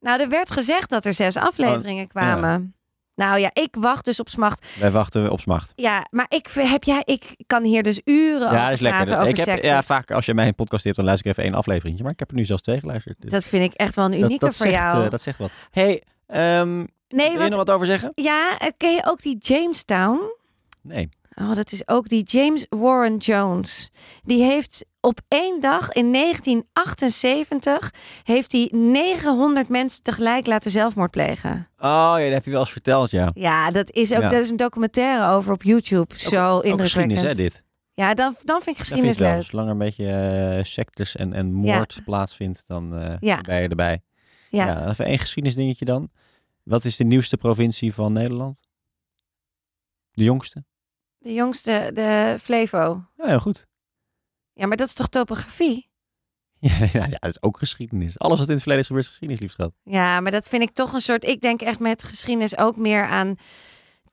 nou 0.00 0.20
er 0.20 0.28
werd 0.28 0.50
gezegd 0.50 0.90
dat 0.90 1.04
er 1.04 1.14
zes 1.14 1.36
afleveringen 1.36 2.06
kwamen. 2.06 2.74
Nou 3.14 3.38
ja, 3.38 3.50
ik 3.52 3.76
wacht 3.78 4.04
dus 4.04 4.20
op 4.20 4.28
smacht. 4.28 4.66
Wij 4.78 4.90
wachten 4.90 5.30
op 5.30 5.40
smacht. 5.40 5.72
Ja, 5.76 6.06
maar 6.10 6.26
ik 6.28 6.48
heb 6.52 6.84
jij, 6.84 7.02
ik 7.04 7.34
kan 7.46 7.64
hier 7.64 7.82
dus 7.82 8.00
uren 8.04 8.40
Ja, 8.40 8.46
over 8.46 8.58
dat 8.60 8.70
is 8.72 8.78
praten 8.80 8.98
lekker. 8.98 9.16
over 9.16 9.28
Ik 9.28 9.36
heb, 9.36 9.62
ja, 9.62 9.82
vaak 9.82 10.10
als 10.10 10.26
je 10.26 10.34
mij 10.34 10.46
een 10.46 10.54
podcast 10.54 10.84
hebt, 10.84 10.96
dan 10.96 11.04
luister 11.04 11.26
ik 11.30 11.32
even 11.36 11.48
één 11.48 11.58
aflevering. 11.58 12.00
Maar 12.00 12.10
ik 12.12 12.18
heb 12.18 12.28
er 12.30 12.34
nu 12.36 12.44
zelfs 12.44 12.62
twee 12.62 12.80
geluisterd. 12.80 13.20
Dus 13.20 13.30
Dat 13.30 13.44
vind 13.44 13.72
ik 13.72 13.78
echt 13.78 13.94
wel 13.94 14.04
een 14.04 14.10
dat, 14.10 14.20
unieke 14.20 14.44
dat 14.44 14.56
voor 14.56 14.66
zegt, 14.66 14.78
jou. 14.82 15.04
eh, 15.04 15.10
dat 15.10 15.20
zegt 15.20 15.38
wat. 15.38 15.50
hey, 15.70 16.02
ehm 16.26 16.78
nee, 17.08 17.30
wil 17.32 17.42
je 17.42 17.48
nog 17.48 17.56
wat 17.56 17.70
over 17.70 17.86
zeggen? 17.86 18.12
ja, 18.14 18.58
eh, 18.58 18.68
ken 18.76 18.94
je 18.94 19.02
ook 19.06 19.22
die 19.22 19.36
Jamestown? 19.38 20.20
Nee. 20.80 21.08
Oh, 21.34 21.54
dat 21.54 21.72
is 21.72 21.88
ook 21.88 22.08
die 22.08 22.22
James 22.24 22.66
Warren 22.68 23.16
Jones. 23.16 23.90
Die 24.22 24.42
heeft 24.42 24.84
op 25.04 25.20
één 25.28 25.60
dag 25.60 25.92
in 25.92 26.12
1978 26.12 27.90
heeft 28.22 28.52
hij 28.52 28.68
900 28.72 29.68
mensen 29.68 30.02
tegelijk 30.02 30.46
laten 30.46 30.70
zelfmoord 30.70 31.10
plegen. 31.10 31.68
Oh 31.78 32.14
ja, 32.16 32.24
dat 32.24 32.32
heb 32.32 32.44
je 32.44 32.50
wel 32.50 32.60
eens 32.60 32.72
verteld, 32.72 33.10
ja. 33.10 33.30
Ja, 33.34 33.70
dat 33.70 33.90
is 33.90 34.12
ook. 34.14 34.20
Ja. 34.22 34.28
Dat 34.28 34.42
is 34.42 34.50
een 34.50 34.56
documentaire 34.56 35.32
over 35.34 35.52
op 35.52 35.62
YouTube. 35.62 36.18
Zo 36.18 36.56
Ook 36.56 36.62
geschiedenis, 36.62 36.92
indrukwekkend. 36.94 37.20
hè, 37.36 37.42
dit. 37.42 37.62
Ja, 37.94 38.14
dan, 38.14 38.34
dan 38.42 38.62
vind 38.62 38.76
ik 38.78 38.88
Dat 38.88 38.98
vind 38.98 39.00
geschiedenis 39.06 39.16
ik 39.16 39.22
wel. 39.22 39.34
leuk. 39.34 39.44
Zolang 39.44 39.66
er 39.66 39.72
een 39.72 39.78
beetje 39.78 40.08
eh 40.58 40.64
sectes 40.64 41.16
en, 41.16 41.32
en 41.32 41.52
moord 41.52 42.00
plaatsvindt, 42.04 42.64
dan 42.66 42.96
eh, 42.96 43.14
Ja. 43.20 43.40
ben 43.40 43.62
je 43.62 43.68
erbij. 43.68 44.02
Ja. 44.50 44.66
Ja. 44.66 44.88
even 44.88 45.04
één 45.04 45.18
geschiedenisdingetje 45.18 45.84
dan. 45.84 46.10
Wat 46.62 46.84
is 46.84 46.96
de 46.96 47.04
nieuwste 47.04 47.36
provincie 47.36 47.94
van 47.94 48.12
Nederland? 48.12 48.60
De 50.12 50.24
jongste? 50.24 50.64
De 51.18 51.32
jongste, 51.32 51.90
de 51.94 52.36
Flevo. 52.40 53.04
Ja, 53.16 53.26
heel 53.26 53.40
goed. 53.40 53.66
Ja, 54.62 54.68
maar 54.68 54.76
dat 54.76 54.86
is 54.86 54.94
toch 54.94 55.08
topografie? 55.08 55.90
Ja, 56.68 56.88
ja, 56.92 57.06
dat 57.06 57.30
is 57.30 57.42
ook 57.42 57.58
geschiedenis. 57.58 58.18
Alles 58.18 58.38
wat 58.38 58.48
in 58.48 58.52
het 58.54 58.62
verleden 58.62 58.82
is 58.82 58.86
gebeurd 58.86 59.06
is 59.06 59.10
geschiedenis, 59.10 59.42
liefst 59.42 59.56
schat. 59.56 59.72
Ja, 59.84 60.20
maar 60.20 60.32
dat 60.32 60.48
vind 60.48 60.62
ik 60.62 60.70
toch 60.70 60.92
een 60.92 61.00
soort. 61.00 61.24
Ik 61.24 61.40
denk 61.40 61.62
echt 61.62 61.78
met 61.78 62.02
geschiedenis 62.02 62.58
ook 62.58 62.76
meer 62.76 63.04
aan 63.04 63.36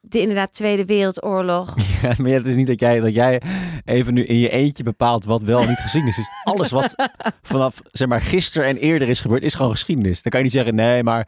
de 0.02 0.20
inderdaad 0.20 0.54
Tweede 0.54 0.86
Wereldoorlog. 0.86 1.76
Ja, 2.02 2.14
maar 2.18 2.32
het 2.32 2.46
is 2.46 2.56
niet 2.56 2.68
dat 2.68 2.80
jij, 2.80 3.00
dat 3.00 3.14
jij 3.14 3.42
even 3.86 4.14
nu 4.14 4.24
in 4.24 4.38
je 4.38 4.50
eentje 4.50 4.84
bepaalt 4.84 5.26
wat 5.26 5.44
wel 5.44 5.68
niet 5.68 5.80
geschiedenis 5.80 6.18
is. 6.18 6.30
Alles 6.44 6.72
wat 6.72 6.96
vanaf 7.42 7.82
zeg 7.92 8.08
maar, 8.08 8.22
gisteren 8.22 8.68
en 8.68 8.78
eerder 8.78 9.10
is 9.10 9.20
gebeurd, 9.20 9.44
is 9.44 9.54
gewoon 9.54 9.72
geschiedenis. 9.72 10.22
Dan 10.22 10.32
kan 10.32 10.40
je 10.40 10.46
niet 10.46 10.56
zeggen, 10.56 10.76
nee, 10.76 11.04
maar 11.04 11.28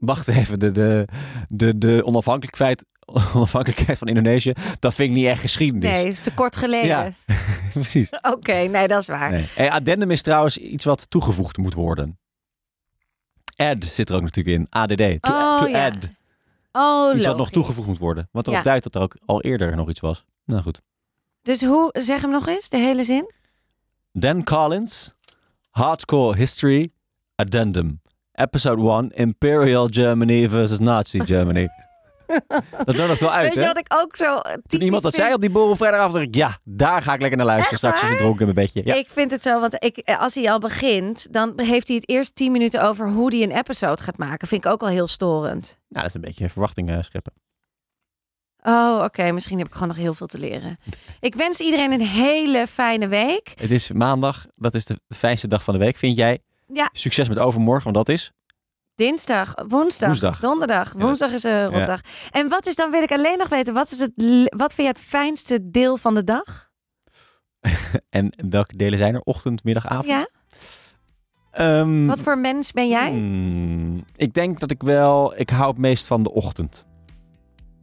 wacht 0.00 0.28
even, 0.28 0.58
de, 0.58 0.72
de, 0.72 1.08
de, 1.48 1.78
de 1.78 2.02
onafhankelijkheid, 2.04 2.84
onafhankelijkheid 3.34 3.98
van 3.98 4.08
Indonesië, 4.08 4.52
dat 4.78 4.94
vind 4.94 5.08
ik 5.10 5.14
niet 5.16 5.26
echt 5.26 5.40
geschiedenis. 5.40 5.90
Nee, 5.90 6.06
is 6.06 6.20
te 6.20 6.34
kort 6.34 6.56
geleden. 6.56 6.86
Ja. 6.86 7.12
Precies. 7.72 8.10
Oké, 8.20 8.54
nee, 8.56 8.88
dat 8.88 9.00
is 9.00 9.06
waar. 9.06 9.30
Nee. 9.30 9.46
Hey, 9.54 9.70
addendum 9.70 10.10
is 10.10 10.22
trouwens 10.22 10.58
iets 10.58 10.84
wat 10.84 11.10
toegevoegd 11.10 11.56
moet 11.56 11.74
worden. 11.74 12.18
Add 13.56 13.84
zit 13.84 14.08
er 14.08 14.14
ook 14.16 14.22
natuurlijk 14.22 14.56
in. 14.56 14.66
ADD. 14.70 15.22
To, 15.22 15.32
Oh, 15.32 15.58
to 15.58 15.66
ja. 15.66 15.86
add. 15.86 16.10
Oh, 16.80 17.16
Iets 17.16 17.26
wat 17.26 17.36
nog 17.36 17.50
toegevoegd 17.50 17.88
moet 17.88 17.98
worden. 17.98 18.28
Wat 18.32 18.46
erop 18.46 18.58
Ja. 18.58 18.62
duidt 18.64 18.82
dat 18.84 18.94
er 18.94 19.00
ook 19.00 19.16
al 19.26 19.40
eerder 19.42 19.76
nog 19.76 19.88
iets 19.88 20.00
was. 20.00 20.24
Nou 20.44 20.62
goed. 20.62 20.80
Dus 21.42 21.64
hoe, 21.64 21.94
zeg 21.98 22.20
hem 22.20 22.30
nog 22.30 22.46
eens, 22.46 22.68
de 22.68 22.76
hele 22.76 23.04
zin. 23.04 23.32
Dan 24.12 24.44
Collins, 24.44 25.12
Hardcore 25.70 26.36
History, 26.36 26.90
Addendum. 27.34 28.00
Episode 28.32 28.90
1, 28.90 29.10
Imperial 29.10 29.86
Germany 29.90 30.48
versus 30.48 30.78
Nazi 30.78 31.20
Germany. 31.24 31.68
dat 32.84 32.96
nodigt 32.96 33.20
wel 33.20 33.32
uit, 33.32 33.44
Weet 33.44 33.54
je 33.54 33.60
hè? 33.60 33.66
wat 33.66 33.78
ik 33.78 33.86
ook 33.94 34.16
zo 34.16 34.40
Toen 34.66 34.80
iemand 34.82 35.02
dat 35.02 35.12
vind? 35.14 35.24
zei 35.24 35.34
op 35.34 35.40
die 35.40 35.50
borrel 35.50 35.76
vrijdagavond, 35.76 36.12
dacht 36.14 36.26
ik, 36.26 36.34
ja, 36.34 36.58
daar 36.64 37.02
ga 37.02 37.12
ik 37.14 37.20
lekker 37.20 37.36
naar 37.38 37.46
luisteren. 37.46 37.70
Echt 37.72 37.78
Straks 37.78 37.94
als 38.00 38.04
waar? 38.04 38.12
ik 38.12 38.18
dronken 38.18 38.46
in 38.48 38.54
mijn 38.54 38.66
bedje. 38.66 38.82
Ja. 38.84 38.94
Ik 38.94 39.08
vind 39.10 39.30
het 39.30 39.42
zo, 39.42 39.60
want 39.60 39.84
ik, 39.84 40.02
als 40.18 40.34
hij 40.34 40.50
al 40.50 40.58
begint, 40.58 41.26
dan 41.32 41.52
heeft 41.56 41.86
hij 41.88 41.96
het 41.96 42.08
eerst 42.08 42.34
10 42.34 42.52
minuten 42.52 42.82
over 42.82 43.08
hoe 43.10 43.34
hij 43.34 43.42
een 43.42 43.56
episode 43.58 44.02
gaat 44.02 44.18
maken. 44.18 44.48
Vind 44.48 44.64
ik 44.64 44.70
ook 44.70 44.80
al 44.82 44.88
heel 44.88 45.08
storend. 45.08 45.78
Nou, 45.88 46.00
dat 46.02 46.04
is 46.06 46.14
een 46.14 46.20
beetje 46.20 46.48
verwachting 46.48 46.90
eh, 46.90 47.02
scheppen. 47.02 47.32
Oh, 48.62 49.00
oké. 49.04 49.30
Misschien 49.32 49.58
heb 49.58 49.66
ik 49.66 49.72
gewoon 49.72 49.88
nog 49.88 49.96
heel 49.96 50.14
veel 50.14 50.26
te 50.26 50.38
leren. 50.38 50.78
Ik 51.20 51.34
wens 51.34 51.60
iedereen 51.60 51.92
een 51.92 52.00
hele 52.06 52.66
fijne 52.66 53.08
week. 53.08 53.52
Het 53.54 53.70
is 53.70 53.92
maandag, 53.92 54.46
dat 54.54 54.74
is 54.74 54.84
de 54.84 55.00
fijnste 55.08 55.48
dag 55.48 55.62
van 55.62 55.74
de 55.74 55.80
week, 55.80 55.96
vind 55.96 56.16
jij? 56.16 56.38
Ja. 56.72 56.88
Succes 56.92 57.28
met 57.28 57.38
overmorgen, 57.38 57.92
want 57.92 58.06
dat 58.06 58.08
is... 58.14 58.32
Dinsdag, 59.08 59.54
woensdag, 59.68 60.08
Woensdag. 60.08 60.40
donderdag. 60.40 60.92
Ja. 60.92 60.98
Woensdag 60.98 61.32
is 61.32 61.42
een 61.42 61.66
rotdag. 61.66 62.00
En 62.30 62.48
wat 62.48 62.66
is 62.66 62.74
dan, 62.76 62.90
wil 62.90 63.02
ik 63.02 63.12
alleen 63.12 63.38
nog 63.38 63.48
weten, 63.48 63.74
wat, 63.74 63.90
is 63.90 63.98
het, 64.00 64.12
wat 64.56 64.74
vind 64.74 64.88
je 64.88 64.94
het 64.94 64.98
fijnste 64.98 65.70
deel 65.70 65.96
van 65.96 66.14
de 66.14 66.24
dag? 66.24 66.68
En 68.10 68.32
welke 68.50 68.76
delen 68.76 68.98
zijn 68.98 69.14
er? 69.14 69.20
Ochtend, 69.20 69.64
middag, 69.64 69.86
avond? 69.86 70.06
Ja? 70.06 70.28
Ehm, 71.50 72.06
Wat 72.06 72.22
voor 72.22 72.38
mens 72.38 72.72
ben 72.72 72.88
jij? 72.88 73.10
hmm, 73.10 74.04
ik 74.16 74.34
denk 74.34 74.60
dat 74.60 74.70
ik 74.70 74.82
wel... 74.82 75.38
Ik 75.38 75.50
hou 75.50 75.68
het 75.68 75.78
meest 75.78 76.06
van 76.06 76.22
de 76.22 76.32
ochtend. 76.32 76.86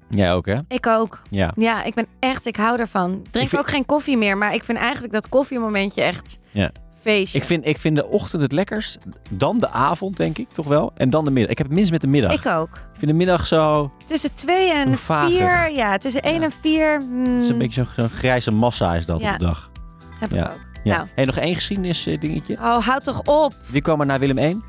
Jij 0.09 0.33
ook, 0.33 0.45
hè? 0.45 0.55
Ik 0.67 0.87
ook. 0.87 1.21
Ja. 1.29 1.51
Ja, 1.55 1.83
ik 1.83 1.93
ben 1.93 2.07
echt, 2.19 2.45
ik 2.45 2.55
hou 2.55 2.79
ervan. 2.79 3.11
Drink 3.11 3.45
Ik 3.45 3.49
vind- 3.49 3.61
ook 3.61 3.69
geen 3.69 3.85
koffie 3.85 4.17
meer, 4.17 4.37
maar 4.37 4.53
ik 4.53 4.63
vind 4.63 4.77
eigenlijk 4.77 5.13
dat 5.13 5.29
koffiemomentje 5.29 6.01
echt 6.01 6.37
Ja. 6.51 6.71
Feestje. 7.11 7.37
Ik 7.39 7.43
vind, 7.45 7.65
ik 7.67 7.77
vind 7.77 7.95
de 7.95 8.05
ochtend 8.07 8.41
het 8.41 8.51
lekkerst. 8.51 8.97
Dan 9.29 9.59
de 9.59 9.69
avond, 9.69 10.17
denk 10.17 10.37
ik, 10.37 10.49
toch 10.49 10.67
wel. 10.67 10.91
En 10.95 11.09
dan 11.09 11.25
de 11.25 11.31
middag. 11.31 11.51
Ik 11.51 11.57
heb 11.57 11.67
het 11.67 11.75
minst 11.75 11.91
met 11.91 12.01
de 12.01 12.07
middag. 12.07 12.33
Ik 12.33 12.45
ook. 12.45 12.69
Ik 12.75 12.99
vind 12.99 13.11
de 13.11 13.17
middag 13.17 13.47
zo... 13.47 13.91
Tussen 14.05 14.33
twee 14.33 14.71
en 14.73 14.97
vier, 14.97 15.71
ja, 15.71 15.97
tussen 15.97 16.21
één 16.21 16.35
Ja. 16.39 16.41
en 16.41 16.51
vier. 16.51 16.97
hmm, 17.01 17.33
Het 17.33 17.43
is 17.43 17.49
een 17.49 17.57
beetje 17.57 17.85
zo'n 17.95 18.09
grijze 18.09 18.51
massa 18.51 18.95
is 18.95 19.05
dat 19.05 19.19
Ja. 19.19 19.33
op 19.33 19.39
de 19.39 19.45
dag. 19.45 19.71
Heb 20.19 20.29
ik 20.31 20.35
Ja. 20.37 20.45
ook. 20.45 20.59
Ja. 20.83 21.05
Nou. 21.15 21.25
Nog 21.27 21.37
één 21.37 21.55
geschiedenis 21.55 22.07
eh, 22.07 22.19
dingetje. 22.19 22.53
Oh, 22.53 22.77
houd 22.85 23.03
toch 23.03 23.21
op, 23.21 23.53
Wie 23.71 23.81
kwam 23.81 23.99
er 23.99 24.05
naar 24.05 24.19
Willem 24.19 24.37
1? 24.37 24.63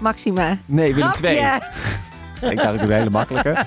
Maxima. 0.00 0.58
Nee, 0.66 0.94
Willem 0.94 1.12
Grapje. 1.12 1.60
2. 2.40 2.50
Ik 2.52 2.56
dacht 2.58 2.72
ik 2.74 2.80
doe 2.80 2.88
een 2.90 2.96
hele 2.96 3.10
makkelijke. 3.10 3.56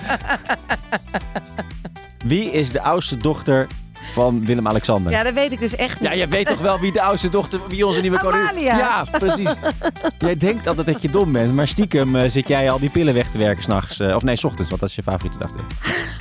Wie 2.26 2.50
is 2.52 2.70
de 2.70 2.80
oudste 2.82 3.16
dochter 3.16 3.66
van 4.10 4.44
Willem-Alexander? 4.44 5.12
Ja, 5.12 5.22
dat 5.22 5.34
weet 5.34 5.52
ik 5.52 5.60
dus 5.60 5.76
echt 5.76 6.00
niet. 6.00 6.10
Ja, 6.10 6.16
jij 6.16 6.28
weet 6.28 6.46
toch 6.46 6.60
wel 6.60 6.78
wie 6.80 6.92
de 6.92 7.02
oudste 7.02 7.28
dochter, 7.28 7.60
wie 7.68 7.86
onze 7.86 8.00
nieuwe 8.00 8.18
koningin... 8.18 8.48
Amalia. 8.48 8.78
Ja, 8.78 9.04
precies. 9.18 9.54
jij 10.18 10.36
denkt 10.36 10.66
altijd 10.66 10.86
dat 10.86 11.02
je 11.02 11.10
dom 11.10 11.32
bent, 11.32 11.54
maar 11.54 11.68
stiekem 11.68 12.16
eh, 12.16 12.30
zit 12.30 12.48
jij 12.48 12.70
al 12.70 12.78
die 12.78 12.90
pillen 12.90 13.14
weg 13.14 13.28
te 13.28 13.38
werken 13.38 13.62
s'nachts. 13.62 14.00
of 14.00 14.22
nee, 14.22 14.36
s 14.36 14.44
ochtends, 14.44 14.68
want 14.68 14.80
dat 14.80 14.90
is 14.90 14.96
je 14.96 15.02
favoriete 15.02 15.38
dagdeel. 15.38 15.64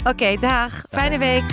Oké, 0.04 0.36
dag. 0.40 0.84
Fijne 0.90 1.18
week. 1.18 1.44